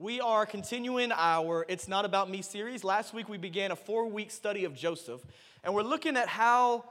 [0.00, 2.84] We are continuing our It's Not About Me series.
[2.84, 5.20] Last week we began a four week study of Joseph,
[5.62, 6.86] and we're looking at how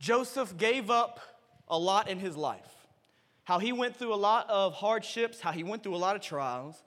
[0.00, 1.20] Joseph gave up
[1.68, 2.86] a lot in his life,
[3.44, 6.22] how he went through a lot of hardships, how he went through a lot of
[6.22, 6.82] trials,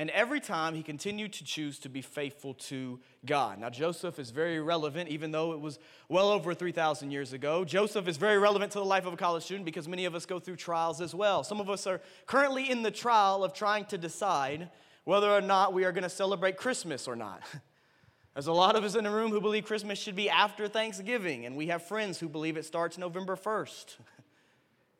[0.00, 3.58] and every time he continued to choose to be faithful to God.
[3.58, 5.78] Now, Joseph is very relevant, even though it was
[6.08, 7.66] well over 3,000 years ago.
[7.66, 10.24] Joseph is very relevant to the life of a college student because many of us
[10.24, 11.44] go through trials as well.
[11.44, 14.70] Some of us are currently in the trial of trying to decide
[15.04, 17.42] whether or not we are going to celebrate Christmas or not.
[18.34, 21.44] There's a lot of us in the room who believe Christmas should be after Thanksgiving,
[21.44, 23.96] and we have friends who believe it starts November 1st.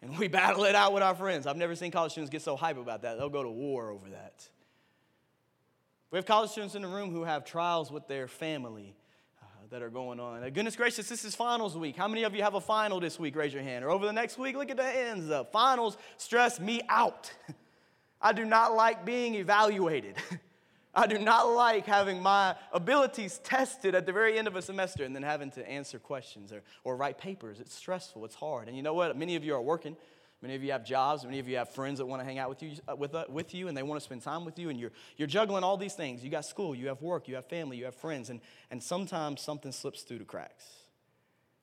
[0.03, 1.47] And we battle it out with our friends.
[1.47, 3.19] I've never seen college students get so hype about that.
[3.19, 4.49] They'll go to war over that.
[6.11, 8.97] We have college students in the room who have trials with their family
[9.41, 10.43] uh, that are going on.
[10.43, 11.95] Uh, goodness gracious, this is finals week.
[11.95, 13.37] How many of you have a final this week?
[13.37, 13.85] Raise your hand.
[13.85, 15.53] Or over the next week, look at the hands up.
[15.53, 17.33] Finals stress me out.
[18.21, 20.17] I do not like being evaluated.
[20.97, 25.05] I do not like having my abilities tested at the very end of a semester
[25.05, 27.61] and then having to answer questions or, or write papers.
[27.61, 28.67] It's stressful, it's hard.
[28.67, 29.17] And you know what?
[29.17, 29.97] Many of you are working.
[30.43, 31.25] Many of you have jobs.
[31.25, 33.25] Many of you have friends that want to hang out with you, uh, with, uh,
[33.29, 34.71] with you and they want to spend time with you.
[34.71, 36.25] And you're, you're juggling all these things.
[36.25, 38.31] You got school, you have work, you have family, you have friends.
[38.31, 40.65] And, and sometimes something slips through the cracks.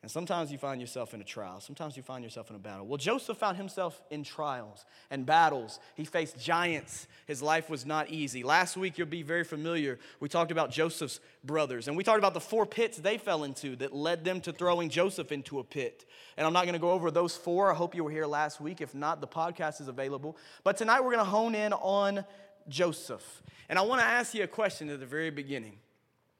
[0.03, 1.59] And sometimes you find yourself in a trial.
[1.59, 2.85] Sometimes you find yourself in a battle.
[2.85, 5.79] Well, Joseph found himself in trials and battles.
[5.95, 7.07] He faced giants.
[7.25, 8.43] His life was not easy.
[8.43, 9.97] Last week, you'll be very familiar.
[10.19, 13.75] We talked about Joseph's brothers, and we talked about the four pits they fell into
[13.77, 16.05] that led them to throwing Joseph into a pit.
[16.37, 17.71] And I'm not going to go over those four.
[17.71, 18.81] I hope you were here last week.
[18.81, 20.37] If not, the podcast is available.
[20.63, 22.23] But tonight, we're going to hone in on
[22.69, 23.41] Joseph.
[23.67, 25.79] And I want to ask you a question at the very beginning,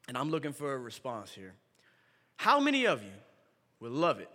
[0.06, 1.54] and I'm looking for a response here.
[2.36, 3.10] How many of you
[3.80, 4.30] would love it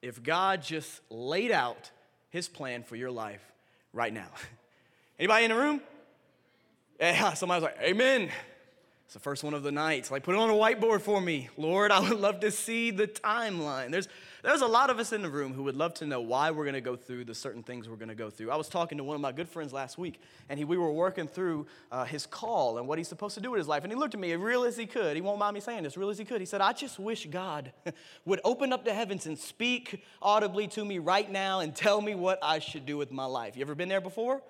[0.00, 1.90] if God just laid out
[2.30, 3.42] his plan for your life
[3.92, 4.28] right now.
[5.18, 5.80] Anybody in the room?
[6.98, 8.30] Yeah, somebody's like, Amen.
[9.04, 9.98] It's the first one of the night.
[9.98, 11.50] It's like, put it on a whiteboard for me.
[11.58, 13.90] Lord, I would love to see the timeline.
[13.90, 14.08] There's,
[14.42, 16.64] there's a lot of us in the room who would love to know why we're
[16.64, 18.50] going to go through the certain things we're going to go through.
[18.50, 20.90] I was talking to one of my good friends last week, and he, we were
[20.90, 23.84] working through uh, his call and what he's supposed to do with his life.
[23.84, 25.14] And he looked at me as real as he could.
[25.14, 26.40] He won't mind me saying this, real as he could.
[26.40, 27.72] He said, I just wish God
[28.24, 32.16] would open up the heavens and speak audibly to me right now and tell me
[32.16, 33.56] what I should do with my life.
[33.56, 34.42] You ever been there before?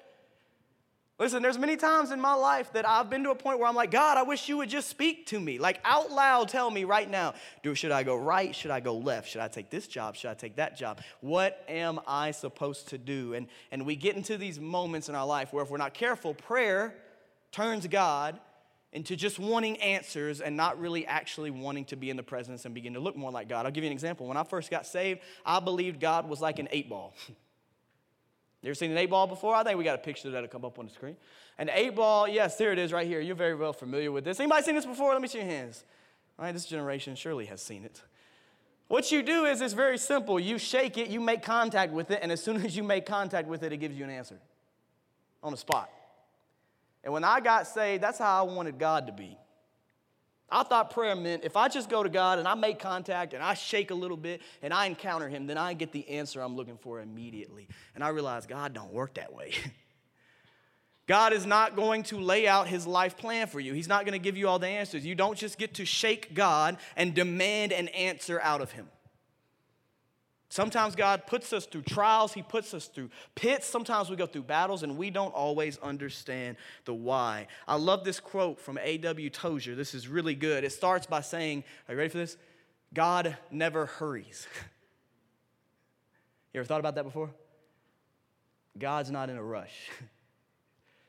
[1.19, 3.75] Listen, there's many times in my life that I've been to a point where I'm
[3.75, 5.59] like, God, I wish you would just speak to me.
[5.59, 8.55] Like out loud, tell me right now, do should I go right?
[8.55, 9.29] Should I go left?
[9.29, 10.17] Should I take this job?
[10.17, 11.01] Should I take that job?
[11.21, 13.35] What am I supposed to do?
[13.35, 16.35] And, and we get into these moments in our life where if we're not careful,
[16.35, 16.95] prayer
[17.53, 18.41] turns God
[18.93, 22.75] into just wanting answers and not really actually wanting to be in the presence and
[22.75, 23.65] begin to look more like God.
[23.65, 24.27] I'll give you an example.
[24.27, 27.15] When I first got saved, I believed God was like an eight ball.
[28.65, 29.55] Ever seen an eight ball before?
[29.55, 31.17] I think we got a picture that'll come up on the screen.
[31.59, 33.21] An eight ball, yes, there it is right here.
[33.21, 34.39] You're very well familiar with this.
[34.39, 35.13] Anybody seen this before?
[35.13, 35.85] Let me see your hands.
[36.39, 38.03] All right, this generation surely has seen it.
[38.89, 40.39] What you do is it's very simple.
[40.39, 43.49] You shake it, you make contact with it, and as soon as you make contact
[43.49, 44.39] with it, it gives you an answer
[45.43, 45.91] on the spot.
[47.03, 49.37] And when I got saved, that's how I wanted God to be.
[50.53, 53.43] I thought prayer meant if I just go to God and I make contact and
[53.43, 56.55] I shake a little bit and I encounter Him, then I get the answer I'm
[56.55, 57.67] looking for immediately.
[57.95, 59.53] And I realized God don't work that way.
[61.07, 63.73] God is not going to lay out his life plan for you.
[63.73, 65.05] He's not going to give you all the answers.
[65.05, 68.89] You don't just get to shake God and demand an answer out of him.
[70.53, 73.67] Sometimes God puts us through trials, He puts us through pits.
[73.67, 77.47] Sometimes we go through battles and we don't always understand the why.
[77.67, 79.31] I love this quote from A.W.
[79.31, 79.75] Tozer.
[79.75, 80.63] This is really good.
[80.63, 82.37] It starts by saying, Are you ready for this?
[82.93, 84.47] God never hurries.
[86.53, 87.31] you ever thought about that before?
[88.79, 89.89] God's not in a rush.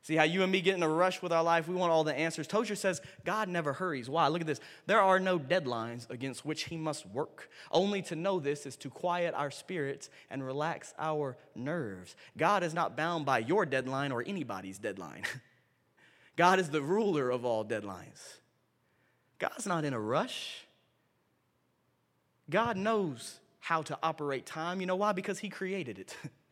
[0.03, 1.69] See how you and me get in a rush with our life?
[1.69, 2.45] We want all the answers.
[2.45, 4.09] Tozer says God never hurries.
[4.09, 4.27] Why?
[4.27, 4.59] Look at this.
[4.85, 7.49] There are no deadlines against which he must work.
[7.71, 12.17] Only to know this is to quiet our spirits and relax our nerves.
[12.37, 15.23] God is not bound by your deadline or anybody's deadline.
[16.35, 18.39] God is the ruler of all deadlines.
[19.39, 20.65] God's not in a rush.
[22.49, 24.81] God knows how to operate time.
[24.81, 25.13] You know why?
[25.13, 26.17] Because he created it.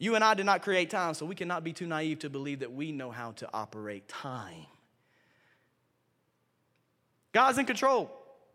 [0.00, 2.60] You and I did not create time, so we cannot be too naive to believe
[2.60, 4.64] that we know how to operate time.
[7.32, 8.10] God's in control.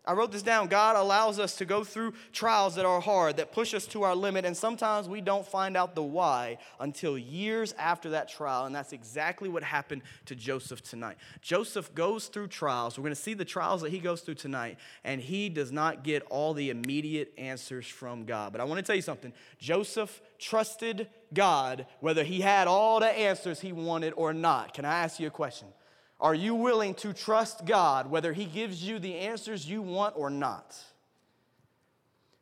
[0.06, 0.68] I wrote this down.
[0.68, 4.14] God allows us to go through trials that are hard, that push us to our
[4.14, 8.66] limit, and sometimes we don't find out the why until years after that trial.
[8.66, 11.16] And that's exactly what happened to Joseph tonight.
[11.40, 12.96] Joseph goes through trials.
[12.96, 16.04] We're going to see the trials that he goes through tonight, and he does not
[16.04, 18.52] get all the immediate answers from God.
[18.52, 23.08] But I want to tell you something Joseph trusted God whether he had all the
[23.08, 24.72] answers he wanted or not.
[24.72, 25.68] Can I ask you a question?
[26.18, 30.30] Are you willing to trust God whether He gives you the answers you want or
[30.30, 30.76] not?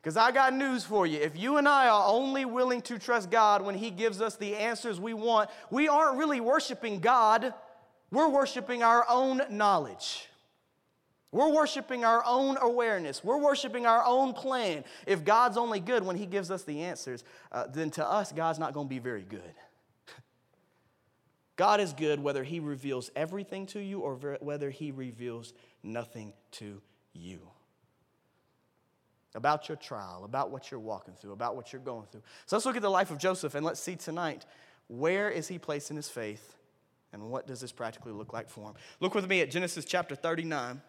[0.01, 1.19] Because I got news for you.
[1.19, 4.55] If you and I are only willing to trust God when He gives us the
[4.55, 7.53] answers we want, we aren't really worshiping God,
[8.11, 10.29] we're worshiping our own knowledge.
[11.31, 13.23] We're worshiping our own awareness.
[13.23, 14.85] We're worshiping our own plan.
[15.05, 18.57] If God's only good when He gives us the answers, uh, then to us, God's
[18.57, 19.41] not going to be very good.
[21.55, 25.53] God is good whether He reveals everything to you or whether He reveals
[25.83, 26.81] nothing to
[27.13, 27.39] you.
[29.33, 32.21] About your trial, about what you're walking through, about what you're going through.
[32.45, 34.45] So let's look at the life of Joseph and let's see tonight
[34.87, 36.55] where is he placing his faith
[37.11, 38.75] and what does this practically look like for him.
[38.99, 40.81] Look with me at Genesis chapter 39,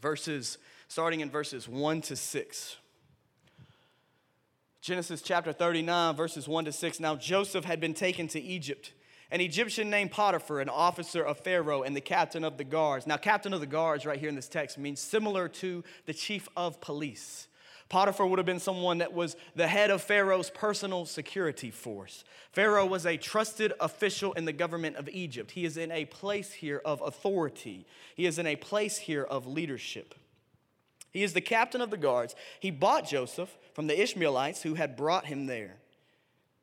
[0.00, 2.76] verses, starting in verses 1 to 6.
[4.80, 7.00] Genesis chapter 39, verses 1 to 6.
[7.00, 8.92] Now Joseph had been taken to Egypt
[9.34, 13.04] an Egyptian named Potiphar, an officer of Pharaoh and the captain of the guards.
[13.04, 16.48] Now, captain of the guards, right here in this text, means similar to the chief
[16.56, 17.48] of police.
[17.88, 22.22] Potiphar would have been someone that was the head of Pharaoh's personal security force.
[22.52, 25.50] Pharaoh was a trusted official in the government of Egypt.
[25.50, 29.48] He is in a place here of authority, he is in a place here of
[29.48, 30.14] leadership.
[31.10, 32.36] He is the captain of the guards.
[32.60, 35.74] He bought Joseph from the Ishmaelites who had brought him there.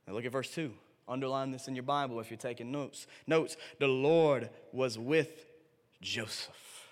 [0.08, 0.72] Now, look at verse 2.
[1.08, 3.08] Underline this in your Bible if you're taking notes.
[3.28, 5.46] Notes, the Lord was with
[6.02, 6.90] Joseph.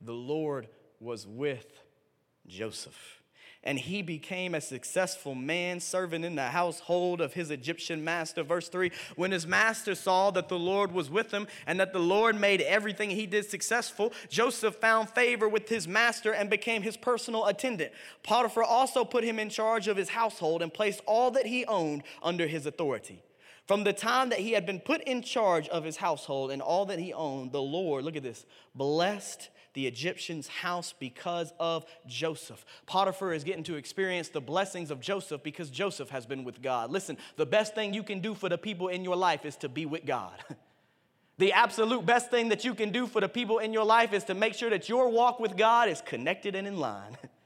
[0.00, 0.68] The Lord
[1.00, 1.82] was with
[2.46, 3.17] Joseph
[3.64, 8.42] and he became a successful man serving in the household of his Egyptian master.
[8.42, 11.98] Verse 3 When his master saw that the Lord was with him and that the
[11.98, 16.96] Lord made everything he did successful, Joseph found favor with his master and became his
[16.96, 17.92] personal attendant.
[18.22, 22.04] Potiphar also put him in charge of his household and placed all that he owned
[22.22, 23.22] under his authority.
[23.66, 26.86] From the time that he had been put in charge of his household and all
[26.86, 32.66] that he owned, the Lord, look at this, blessed the Egyptian's house because of Joseph.
[32.86, 36.90] Potiphar is getting to experience the blessings of Joseph because Joseph has been with God.
[36.90, 39.68] Listen, the best thing you can do for the people in your life is to
[39.68, 40.34] be with God.
[41.38, 44.24] The absolute best thing that you can do for the people in your life is
[44.24, 47.16] to make sure that your walk with God is connected and in line.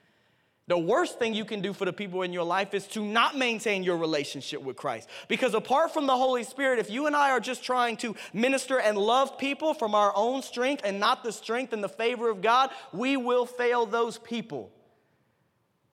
[0.68, 3.36] The worst thing you can do for the people in your life is to not
[3.36, 5.08] maintain your relationship with Christ.
[5.26, 8.78] Because apart from the Holy Spirit, if you and I are just trying to minister
[8.78, 12.42] and love people from our own strength and not the strength and the favor of
[12.42, 14.70] God, we will fail those people.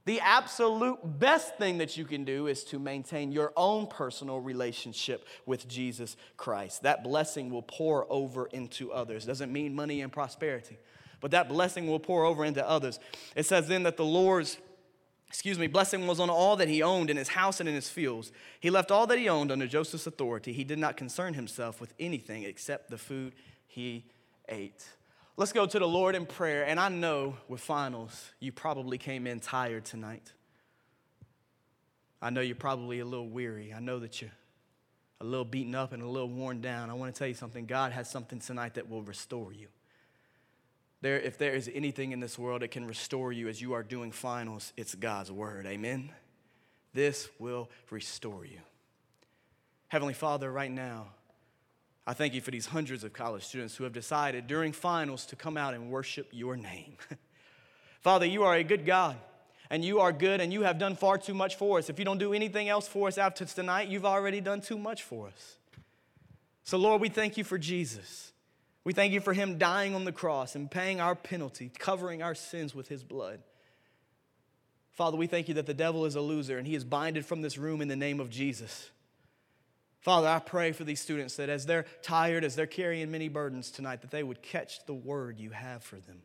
[0.06, 5.26] The absolute best thing that you can do is to maintain your own personal relationship
[5.48, 6.84] with Jesus Christ.
[6.84, 9.26] That blessing will pour over into others.
[9.26, 10.78] Doesn't mean money and prosperity
[11.22, 13.00] but that blessing will pour over into others.
[13.36, 14.58] It says then that the Lord's
[15.30, 17.88] excuse me, blessing was on all that he owned in his house and in his
[17.88, 18.32] fields.
[18.60, 20.52] He left all that he owned under Joseph's authority.
[20.54, 23.34] He did not concern himself with anything except the food
[23.68, 24.06] he
[24.50, 24.88] ate.
[25.38, 26.66] Let's go to the Lord in prayer.
[26.66, 30.34] And I know with finals, you probably came in tired tonight.
[32.22, 33.74] I know you're probably a little weary.
[33.74, 34.32] I know that you're
[35.22, 36.90] a little beaten up and a little worn down.
[36.90, 39.68] I want to tell you something God has something tonight that will restore you.
[41.02, 43.84] There, if there is anything in this world that can restore you as you are
[43.84, 45.66] doing finals, it's God's word.
[45.66, 46.12] Amen?
[46.94, 48.60] This will restore you.
[49.88, 51.08] Heavenly Father, right now,
[52.06, 55.36] I thank you for these hundreds of college students who have decided during finals to
[55.36, 56.98] come out and worship your name.
[58.02, 59.16] Father, you are a good God,
[59.70, 61.90] and you are good, and you have done far too much for us.
[61.90, 65.04] If you don't do anything else for us after tonight, you've already done too much
[65.04, 65.58] for us.
[66.64, 68.32] So, Lord, we thank you for Jesus.
[68.84, 72.36] We thank you for him dying on the cross and paying our penalty, covering our
[72.36, 73.42] sins with his blood.
[74.92, 77.42] Father, we thank you that the devil is a loser and he is binded from
[77.42, 78.90] this room in the name of Jesus.
[80.02, 83.70] Father, I pray for these students that as they're tired, as they're carrying many burdens
[83.70, 86.22] tonight, that they would catch the word you have for them.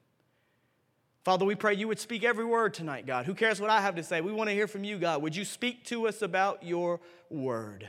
[1.25, 3.26] Father, we pray you would speak every word tonight, God.
[3.26, 4.20] Who cares what I have to say?
[4.20, 5.23] We want to hear from you, God.
[5.23, 7.88] Would you speak to us about your word?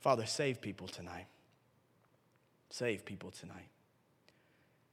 [0.00, 1.26] Father, save people tonight.
[2.70, 3.68] Save people tonight.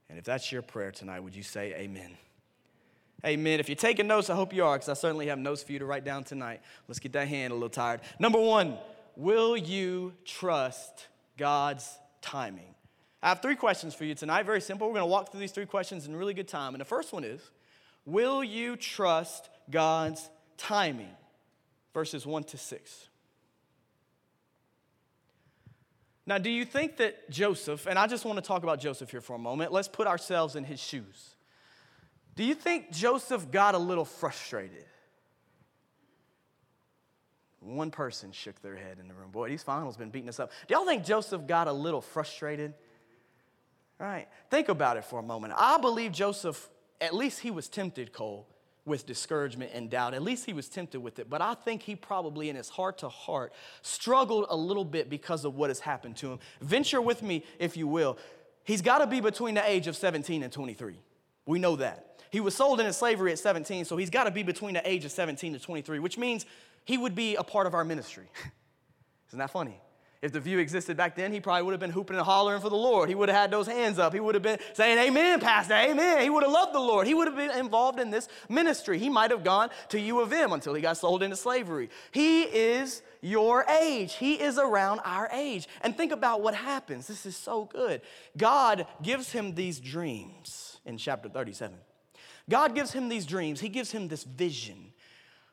[0.08, 2.16] And if that's your prayer tonight, would you say amen?
[3.24, 3.60] Amen.
[3.60, 5.78] If you're taking notes, I hope you are, because I certainly have notes for you
[5.80, 6.60] to write down tonight.
[6.86, 8.00] Let's get that hand a little tired.
[8.18, 8.78] Number one,
[9.16, 12.74] will you trust God's timing?
[13.22, 14.44] I have three questions for you tonight.
[14.44, 14.86] Very simple.
[14.86, 16.74] We're going to walk through these three questions in really good time.
[16.74, 17.40] And the first one is
[18.04, 21.10] Will you trust God's timing?
[21.92, 23.08] Verses 1 to 6.
[26.26, 29.20] Now, do you think that Joseph, and I just want to talk about Joseph here
[29.20, 31.36] for a moment, let's put ourselves in his shoes.
[32.34, 34.84] Do you think Joseph got a little frustrated?
[37.60, 39.30] One person shook their head in the room.
[39.30, 40.50] Boy, these finals been beating us up.
[40.66, 42.74] Do y'all think Joseph got a little frustrated?
[44.00, 45.54] All right, think about it for a moment.
[45.56, 46.68] I believe Joseph,
[47.00, 48.46] at least he was tempted, Cole,
[48.86, 50.14] with discouragement and doubt.
[50.14, 51.28] At least he was tempted with it.
[51.28, 53.52] But I think he probably, in his heart to heart,
[53.82, 56.38] struggled a little bit because of what has happened to him.
[56.60, 58.16] Venture with me, if you will.
[58.64, 60.96] He's got to be between the age of 17 and 23.
[61.44, 62.22] We know that.
[62.30, 65.04] He was sold into slavery at 17, so he's got to be between the age
[65.04, 66.46] of 17 to 23, which means
[66.84, 68.28] he would be a part of our ministry.
[69.28, 69.80] Isn't that funny?
[70.26, 72.68] If the Vue existed back then, he probably would have been hooping and hollering for
[72.68, 73.08] the Lord.
[73.08, 74.12] He would have had those hands up.
[74.12, 76.20] He would have been saying, Amen, Pastor, Amen.
[76.20, 77.06] He would have loved the Lord.
[77.06, 78.98] He would have been involved in this ministry.
[78.98, 81.90] He might have gone to U of M until he got sold into slavery.
[82.10, 84.14] He is your age.
[84.14, 85.68] He is around our age.
[85.82, 87.06] And think about what happens.
[87.06, 88.00] This is so good.
[88.36, 91.78] God gives him these dreams in chapter 37.
[92.50, 94.92] God gives him these dreams, He gives him this vision.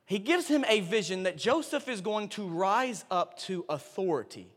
[0.06, 4.53] He gives him a vision that Joseph is going to rise up to authority.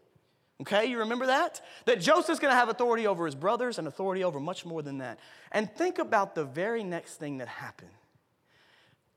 [0.63, 1.61] Okay, you remember that?
[1.85, 5.19] That Joseph's gonna have authority over his brothers and authority over much more than that.
[5.53, 7.91] And think about the very next thing that happened.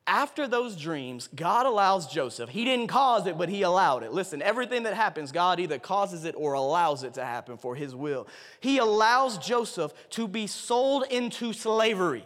[0.05, 4.11] After those dreams, God allows Joseph, he didn't cause it, but he allowed it.
[4.11, 7.95] Listen, everything that happens, God either causes it or allows it to happen for his
[7.95, 8.27] will.
[8.59, 12.25] He allows Joseph to be sold into slavery.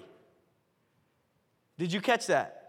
[1.78, 2.63] Did you catch that?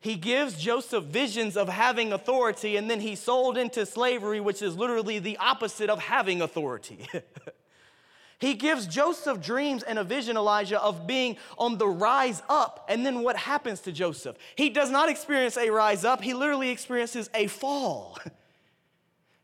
[0.00, 4.74] He gives Joseph visions of having authority, and then he's sold into slavery, which is
[4.74, 7.06] literally the opposite of having authority.
[8.38, 12.86] he gives Joseph dreams and a vision, Elijah, of being on the rise up.
[12.88, 14.38] And then what happens to Joseph?
[14.56, 18.18] He does not experience a rise up, he literally experiences a fall.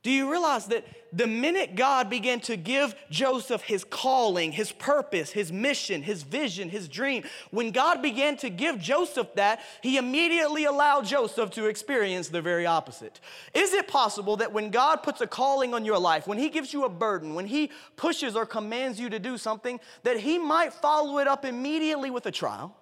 [0.07, 5.33] Do you realize that the minute God began to give Joseph his calling, his purpose,
[5.33, 10.65] his mission, his vision, his dream, when God began to give Joseph that, he immediately
[10.65, 13.19] allowed Joseph to experience the very opposite.
[13.53, 16.73] Is it possible that when God puts a calling on your life, when he gives
[16.73, 20.73] you a burden, when he pushes or commands you to do something, that he might
[20.73, 22.77] follow it up immediately with a trial?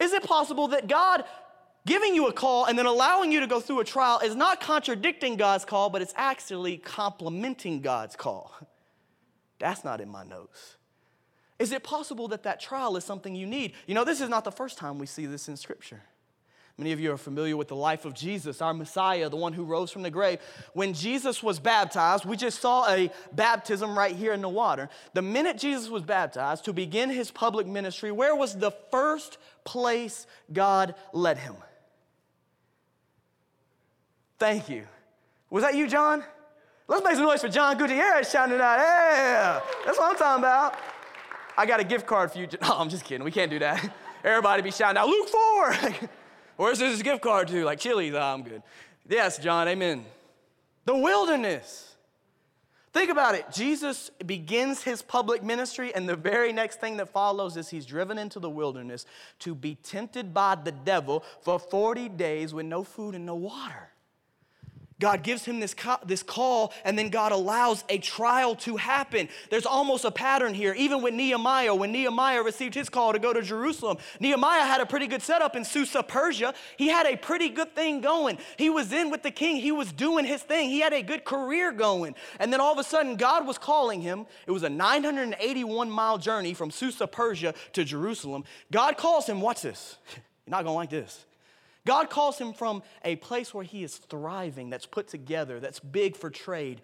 [0.00, 1.22] Is it possible that God
[1.86, 4.60] giving you a call and then allowing you to go through a trial is not
[4.60, 8.52] contradicting God's call, but it's actually complementing God's call.
[9.58, 10.76] That's not in my notes.
[11.58, 13.72] Is it possible that that trial is something you need?
[13.86, 16.02] You know, this is not the first time we see this in Scripture.
[16.78, 19.64] Many of you are familiar with the life of Jesus, our Messiah, the one who
[19.64, 20.40] rose from the grave.
[20.74, 24.90] When Jesus was baptized, we just saw a baptism right here in the water.
[25.14, 30.26] The minute Jesus was baptized to begin his public ministry, where was the first place
[30.52, 31.54] God led him?
[34.38, 34.86] Thank you.
[35.50, 36.22] Was that you, John?
[36.88, 38.78] Let's make some noise for John Gutierrez shouting out.
[38.78, 40.78] Yeah, that's what I'm talking about.
[41.58, 42.48] I got a gift card for you.
[42.62, 43.24] No, I'm just kidding.
[43.24, 43.92] We can't do that.
[44.22, 45.76] Everybody be shouting out, Luke 4.
[46.56, 47.64] Where's this gift card to?
[47.64, 48.14] Like Chili's.
[48.14, 48.62] Oh, I'm good.
[49.08, 50.04] Yes, John, amen.
[50.84, 51.94] The wilderness.
[52.92, 53.44] Think about it.
[53.52, 58.16] Jesus begins his public ministry, and the very next thing that follows is he's driven
[58.16, 59.04] into the wilderness
[59.40, 63.90] to be tempted by the devil for 40 days with no food and no water.
[64.98, 65.74] God gives him this,
[66.06, 69.28] this call, and then God allows a trial to happen.
[69.50, 70.72] There's almost a pattern here.
[70.72, 74.86] Even with Nehemiah, when Nehemiah received his call to go to Jerusalem, Nehemiah had a
[74.86, 76.54] pretty good setup in Susa, Persia.
[76.78, 78.38] He had a pretty good thing going.
[78.56, 81.26] He was in with the king, he was doing his thing, he had a good
[81.26, 82.14] career going.
[82.40, 84.24] And then all of a sudden, God was calling him.
[84.46, 88.44] It was a 981 mile journey from Susa, Persia to Jerusalem.
[88.72, 89.98] God calls him, watch this.
[90.46, 91.26] You're not gonna like this.
[91.86, 96.16] God calls him from a place where he is thriving, that's put together, that's big
[96.16, 96.82] for trade.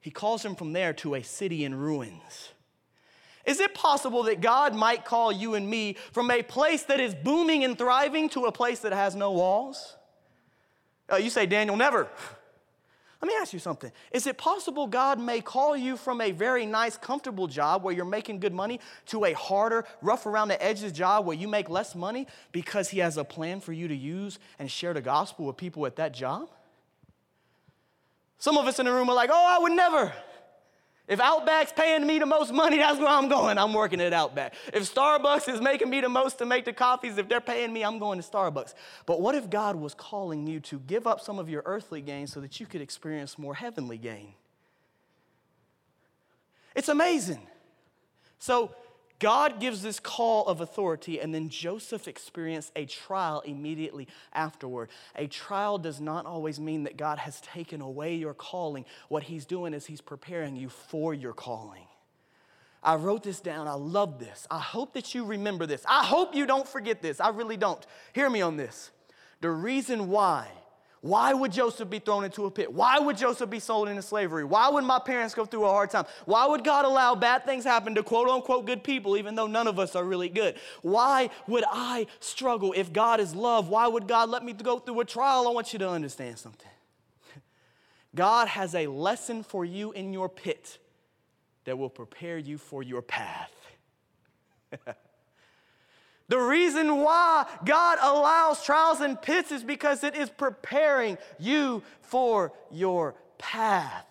[0.00, 2.48] He calls him from there to a city in ruins.
[3.44, 7.14] Is it possible that God might call you and me from a place that is
[7.14, 9.96] booming and thriving to a place that has no walls?
[11.10, 12.08] Uh, you say, Daniel, never.
[13.20, 13.90] Let me ask you something.
[14.12, 18.04] Is it possible God may call you from a very nice, comfortable job where you're
[18.04, 21.96] making good money to a harder, rough around the edges job where you make less
[21.96, 25.56] money because He has a plan for you to use and share the gospel with
[25.56, 26.48] people at that job?
[28.38, 30.12] Some of us in the room are like, oh, I would never.
[31.08, 33.56] If Outback's paying me the most money, that's where I'm going.
[33.56, 34.54] I'm working at Outback.
[34.74, 37.82] If Starbucks is making me the most to make the coffees, if they're paying me,
[37.82, 38.74] I'm going to Starbucks.
[39.06, 42.26] But what if God was calling you to give up some of your earthly gain
[42.26, 44.34] so that you could experience more heavenly gain?
[46.74, 47.46] It's amazing.
[48.38, 48.74] So,
[49.18, 54.90] God gives this call of authority, and then Joseph experienced a trial immediately afterward.
[55.16, 58.84] A trial does not always mean that God has taken away your calling.
[59.08, 61.82] What He's doing is He's preparing you for your calling.
[62.80, 63.66] I wrote this down.
[63.66, 64.46] I love this.
[64.50, 65.82] I hope that you remember this.
[65.88, 67.18] I hope you don't forget this.
[67.18, 67.84] I really don't.
[68.12, 68.92] Hear me on this.
[69.40, 70.48] The reason why
[71.08, 72.70] why would Joseph be thrown into a pit?
[72.70, 74.44] Why would Joseph be sold into slavery?
[74.44, 76.04] Why would my parents go through a hard time?
[76.26, 79.66] Why would God allow bad things happen to quote unquote good people, even though none
[79.66, 80.56] of us are really good?
[80.82, 83.70] Why would I struggle if God is love?
[83.70, 85.48] Why would God let me go through a trial?
[85.48, 86.70] I want you to understand something.
[88.14, 90.76] God has a lesson for you in your pit
[91.64, 93.52] that will prepare you for your path.
[96.28, 102.52] The reason why God allows trials and pits is because it is preparing you for
[102.70, 104.04] your path.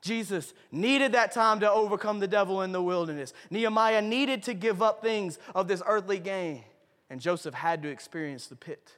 [0.00, 3.34] Jesus needed that time to overcome the devil in the wilderness.
[3.50, 6.64] Nehemiah needed to give up things of this earthly gain,
[7.10, 8.96] and Joseph had to experience the pit.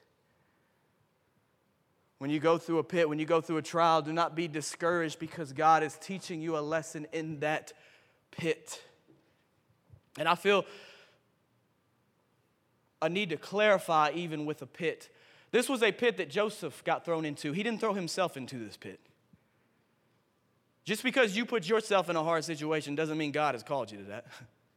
[2.19, 4.47] When you go through a pit, when you go through a trial, do not be
[4.47, 7.73] discouraged because God is teaching you a lesson in that
[8.31, 8.81] pit.
[10.17, 10.65] And I feel
[13.03, 15.11] a need to clarify even with a pit.
[15.51, 17.53] This was a pit that Joseph got thrown into.
[17.53, 19.01] He didn't throw himself into this pit.
[20.85, 23.99] Just because you put yourself in a hard situation doesn't mean God has called you
[23.99, 24.27] to that.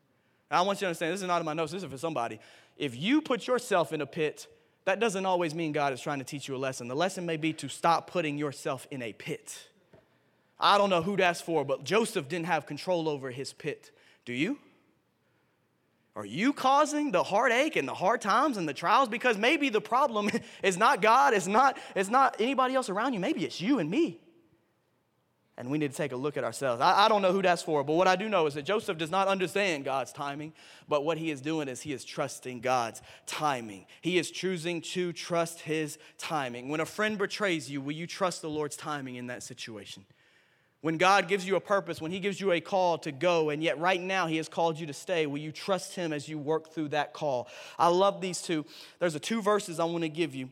[0.51, 2.39] I want you to understand this is not in my notes, this is for somebody.
[2.77, 4.47] If you put yourself in a pit,
[4.85, 6.87] that doesn't always mean God is trying to teach you a lesson.
[6.87, 9.69] The lesson may be to stop putting yourself in a pit.
[10.59, 13.91] I don't know who that's for, but Joseph didn't have control over his pit.
[14.25, 14.59] Do you?
[16.15, 19.09] Are you causing the heartache and the hard times and the trials?
[19.09, 20.29] Because maybe the problem
[20.63, 23.19] is not God, it's not, it's not anybody else around you.
[23.19, 24.21] Maybe it's you and me.
[25.57, 26.81] And we need to take a look at ourselves.
[26.81, 28.97] I, I, don't know who that's for, but what I do know is that Joseph
[28.97, 30.51] does not understand God's timing,
[30.89, 33.85] but what he is doing is he is trusting God's timing.
[34.01, 36.67] He is choosing to trust his timing.
[36.67, 40.05] When a friend betrays you, will you trust the Lord's timing in that situation?
[40.85, 43.63] When God gives you a purpose, when He gives you a call to go, and
[43.63, 46.37] yet right now He has called you to stay, will you trust Him as you
[46.37, 47.47] work through that call?
[47.79, 48.67] I love these two.
[48.99, 50.51] There's a two verses I want to give you.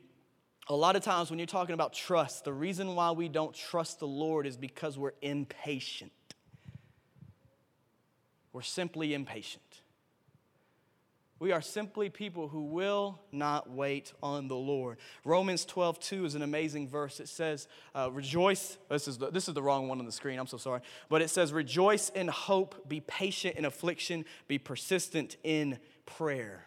[0.70, 4.00] A lot of times when you're talking about trust, the reason why we don't trust
[4.00, 6.12] the Lord is because we're impatient.
[8.54, 9.63] We're simply impatient.
[11.40, 14.98] We are simply people who will not wait on the Lord.
[15.26, 17.20] Romans 12, 2 is an amazing verse.
[17.20, 18.78] It says, uh, Rejoice.
[18.90, 20.40] This is, the, this is the wrong one on the screen.
[20.40, 20.82] I'm so sorry.
[21.10, 26.66] But it says, Rejoice in hope, be patient in affliction, be persistent in prayer.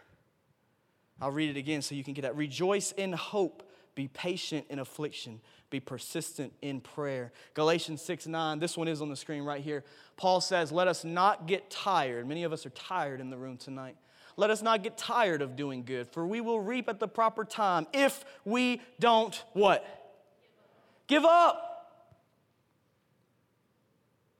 [1.21, 2.37] I'll read it again so you can get that.
[2.37, 3.63] Rejoice in hope,
[3.95, 7.33] be patient in affliction, be persistent in prayer.
[7.55, 9.85] Galatians 6 9, this one is on the screen right here.
[10.17, 12.29] Paul says, Let us not get tired.
[12.29, 13.97] Many of us are tired in the room tonight
[14.37, 17.45] let us not get tired of doing good, for we will reap at the proper
[17.45, 19.85] time if we don't what?
[21.07, 21.73] Give up.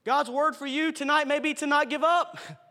[0.05, 2.39] God's word for you tonight may be to not give up.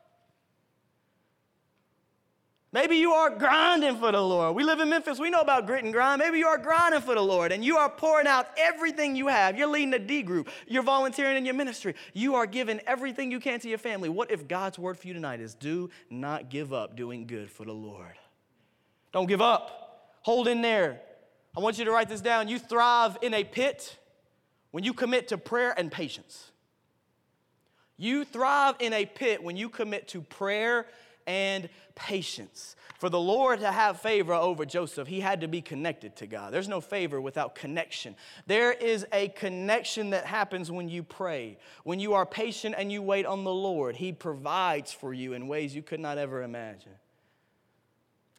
[2.76, 4.54] Maybe you are grinding for the Lord.
[4.54, 6.20] We live in Memphis, we know about grit and grind.
[6.20, 9.58] Maybe you are grinding for the Lord and you are pouring out everything you have.
[9.58, 13.40] You're leading a D group, you're volunteering in your ministry, you are giving everything you
[13.40, 14.10] can to your family.
[14.10, 17.64] What if God's word for you tonight is do not give up doing good for
[17.64, 18.18] the Lord?
[19.14, 20.18] Don't give up.
[20.24, 21.00] Hold in there.
[21.56, 22.50] I want you to write this down.
[22.50, 23.98] You thrive in a pit
[24.72, 26.52] when you commit to prayer and patience.
[27.96, 30.88] You thrive in a pit when you commit to prayer
[31.28, 32.76] and patience.
[33.00, 36.54] For the Lord to have favor over Joseph, he had to be connected to God.
[36.54, 38.16] There's no favor without connection.
[38.48, 41.58] There is a connection that happens when you pray.
[41.84, 45.48] When you are patient and you wait on the Lord, he provides for you in
[45.48, 46.94] ways you could not ever imagine.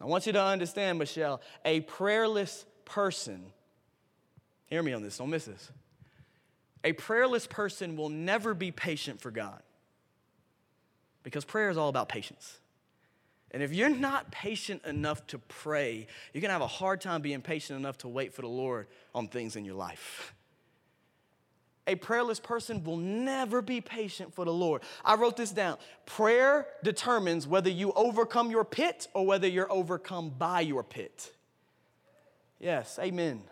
[0.01, 3.46] I want you to understand, Michelle, a prayerless person,
[4.66, 5.70] hear me on this, don't miss this.
[6.85, 9.62] A prayerless person will never be patient for God
[11.22, 12.61] because prayer is all about patience.
[13.53, 17.43] And if you're not patient enough to pray, you're gonna have a hard time being
[17.43, 20.35] patient enough to wait for the Lord on things in your life.
[21.89, 24.83] A prayerless person will never be patient for the Lord.
[25.05, 25.79] I wrote this down.
[26.05, 31.33] Prayer determines whether you overcome your pit or whether you're overcome by your pit.
[32.59, 33.43] Yes, amen.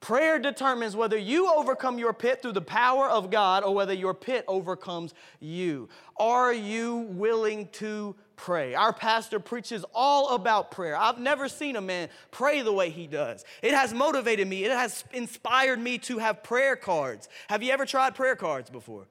[0.00, 4.14] Prayer determines whether you overcome your pit through the power of God or whether your
[4.14, 5.88] pit overcomes you.
[6.18, 8.74] Are you willing to pray?
[8.74, 10.96] Our pastor preaches all about prayer.
[10.96, 13.44] I've never seen a man pray the way he does.
[13.62, 17.28] It has motivated me, it has inspired me to have prayer cards.
[17.48, 19.06] Have you ever tried prayer cards before?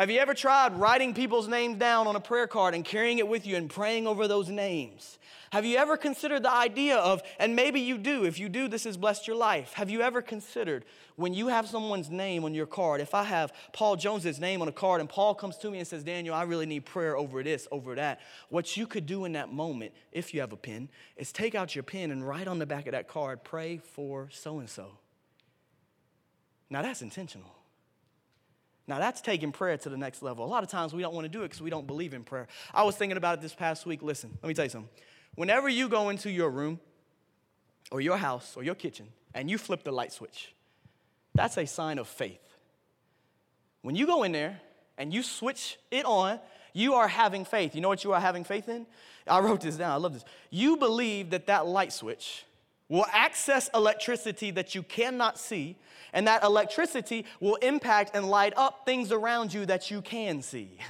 [0.00, 3.28] Have you ever tried writing people's names down on a prayer card and carrying it
[3.28, 5.18] with you and praying over those names?
[5.52, 8.84] Have you ever considered the idea of, and maybe you do, if you do, this
[8.84, 9.74] has blessed your life.
[9.74, 10.86] Have you ever considered
[11.16, 13.02] when you have someone's name on your card?
[13.02, 15.86] If I have Paul Jones's name on a card and Paul comes to me and
[15.86, 19.32] says, Daniel, I really need prayer over this, over that, what you could do in
[19.32, 22.58] that moment, if you have a pen, is take out your pen and write on
[22.58, 24.92] the back of that card, pray for so and so.
[26.70, 27.59] Now that's intentional.
[28.90, 30.44] Now, that's taking prayer to the next level.
[30.44, 32.24] A lot of times we don't want to do it because we don't believe in
[32.24, 32.48] prayer.
[32.74, 34.02] I was thinking about it this past week.
[34.02, 34.90] Listen, let me tell you something.
[35.36, 36.80] Whenever you go into your room
[37.92, 40.52] or your house or your kitchen and you flip the light switch,
[41.36, 42.40] that's a sign of faith.
[43.82, 44.60] When you go in there
[44.98, 46.40] and you switch it on,
[46.72, 47.76] you are having faith.
[47.76, 48.86] You know what you are having faith in?
[49.24, 49.92] I wrote this down.
[49.92, 50.24] I love this.
[50.50, 52.44] You believe that that light switch
[52.90, 55.76] will access electricity that you cannot see,
[56.12, 60.78] and that electricity will impact and light up things around you that you can see.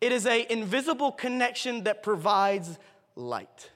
[0.00, 2.76] It is an invisible connection that provides
[3.14, 3.70] light.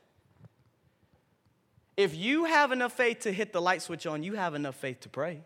[1.96, 4.98] If you have enough faith to hit the light switch on, you have enough faith
[5.02, 5.42] to pray.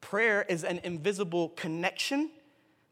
[0.00, 2.30] Prayer is an invisible connection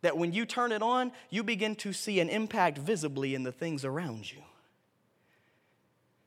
[0.03, 3.51] that when you turn it on, you begin to see an impact visibly in the
[3.51, 4.43] things around you.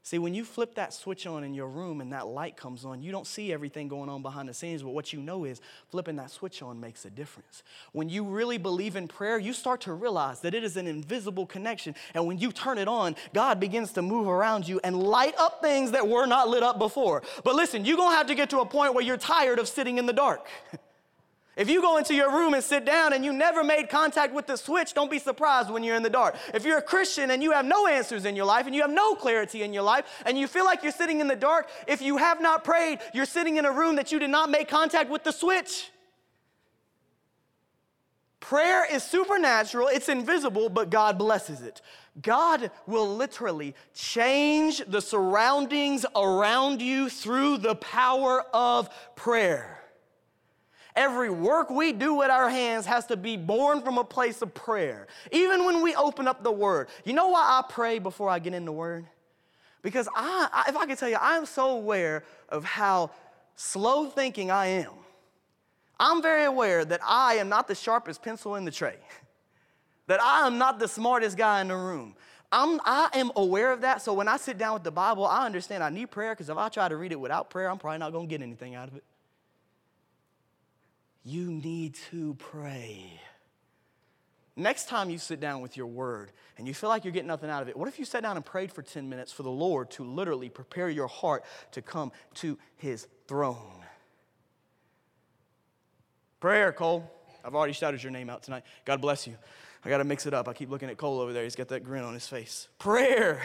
[0.05, 3.01] See, when you flip that switch on in your room and that light comes on,
[3.01, 6.17] you don't see everything going on behind the scenes, but what you know is flipping
[6.17, 7.63] that switch on makes a difference.
[7.91, 11.47] When you really believe in prayer, you start to realize that it is an invisible
[11.47, 11.95] connection.
[12.13, 15.59] And when you turn it on, God begins to move around you and light up
[15.59, 17.23] things that were not lit up before.
[17.43, 19.97] But listen, you're gonna have to get to a point where you're tired of sitting
[19.97, 20.45] in the dark.
[21.55, 24.45] If you go into your room and sit down and you never made contact with
[24.45, 26.35] the switch, don't be surprised when you're in the dark.
[26.53, 28.91] If you're a Christian and you have no answers in your life and you have
[28.91, 32.01] no clarity in your life and you feel like you're sitting in the dark, if
[32.01, 35.09] you have not prayed, you're sitting in a room that you did not make contact
[35.09, 35.91] with the switch.
[38.41, 41.81] Prayer is supernatural, it's invisible, but God blesses it.
[42.21, 49.84] God will literally change the surroundings around you through the power of prayer.
[50.95, 54.53] Every work we do with our hands has to be born from a place of
[54.53, 55.07] prayer.
[55.31, 56.87] Even when we open up the Word.
[57.03, 59.05] You know why I pray before I get in the Word?
[59.81, 63.11] Because I, I, if I can tell you, I'm so aware of how
[63.55, 64.91] slow thinking I am.
[65.99, 68.97] I'm very aware that I am not the sharpest pencil in the tray,
[70.07, 72.15] that I am not the smartest guy in the room.
[72.51, 74.01] I'm, I am aware of that.
[74.01, 76.57] So when I sit down with the Bible, I understand I need prayer because if
[76.57, 78.87] I try to read it without prayer, I'm probably not going to get anything out
[78.87, 79.03] of it.
[81.25, 83.19] You need to pray.
[84.55, 87.49] Next time you sit down with your word and you feel like you're getting nothing
[87.49, 89.49] out of it, what if you sat down and prayed for 10 minutes for the
[89.49, 93.83] Lord to literally prepare your heart to come to his throne?
[96.39, 97.11] Prayer, Cole.
[97.43, 98.63] I've already shouted your name out tonight.
[98.85, 99.35] God bless you.
[99.83, 100.47] I got to mix it up.
[100.47, 101.43] I keep looking at Cole over there.
[101.43, 102.69] He's got that grin on his face.
[102.79, 103.41] Prayer.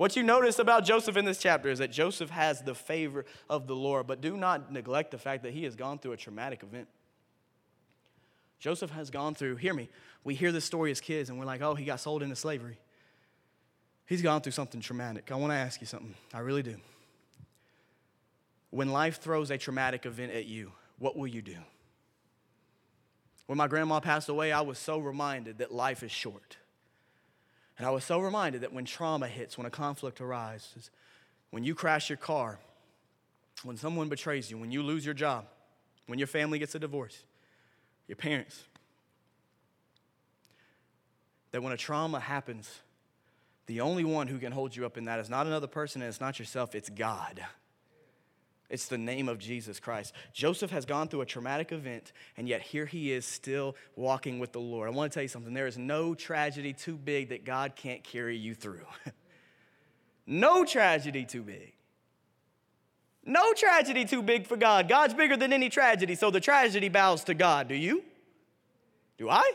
[0.00, 3.66] What you notice about Joseph in this chapter is that Joseph has the favor of
[3.66, 6.62] the Lord, but do not neglect the fact that he has gone through a traumatic
[6.62, 6.88] event.
[8.58, 9.90] Joseph has gone through, hear me,
[10.24, 12.78] we hear this story as kids and we're like, oh, he got sold into slavery.
[14.06, 15.30] He's gone through something traumatic.
[15.30, 16.14] I want to ask you something.
[16.32, 16.76] I really do.
[18.70, 21.58] When life throws a traumatic event at you, what will you do?
[23.48, 26.56] When my grandma passed away, I was so reminded that life is short.
[27.80, 30.90] And I was so reminded that when trauma hits, when a conflict arises,
[31.48, 32.58] when you crash your car,
[33.62, 35.46] when someone betrays you, when you lose your job,
[36.06, 37.24] when your family gets a divorce,
[38.06, 38.64] your parents,
[41.52, 42.70] that when a trauma happens,
[43.64, 46.10] the only one who can hold you up in that is not another person and
[46.10, 47.42] it's not yourself, it's God.
[48.70, 50.14] It's the name of Jesus Christ.
[50.32, 54.52] Joseph has gone through a traumatic event, and yet here he is still walking with
[54.52, 54.88] the Lord.
[54.88, 58.04] I want to tell you something there is no tragedy too big that God can't
[58.04, 58.86] carry you through.
[60.26, 61.72] no tragedy too big.
[63.24, 64.88] No tragedy too big for God.
[64.88, 67.68] God's bigger than any tragedy, so the tragedy bows to God.
[67.68, 68.04] Do you?
[69.18, 69.52] Do I?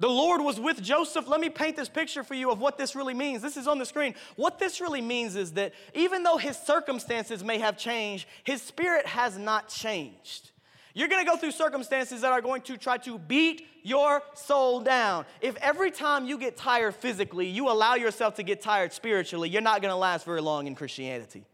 [0.00, 1.26] The Lord was with Joseph.
[1.26, 3.42] Let me paint this picture for you of what this really means.
[3.42, 4.14] This is on the screen.
[4.36, 9.06] What this really means is that even though his circumstances may have changed, his spirit
[9.06, 10.52] has not changed.
[10.94, 15.24] You're gonna go through circumstances that are going to try to beat your soul down.
[15.40, 19.62] If every time you get tired physically, you allow yourself to get tired spiritually, you're
[19.62, 21.44] not gonna last very long in Christianity.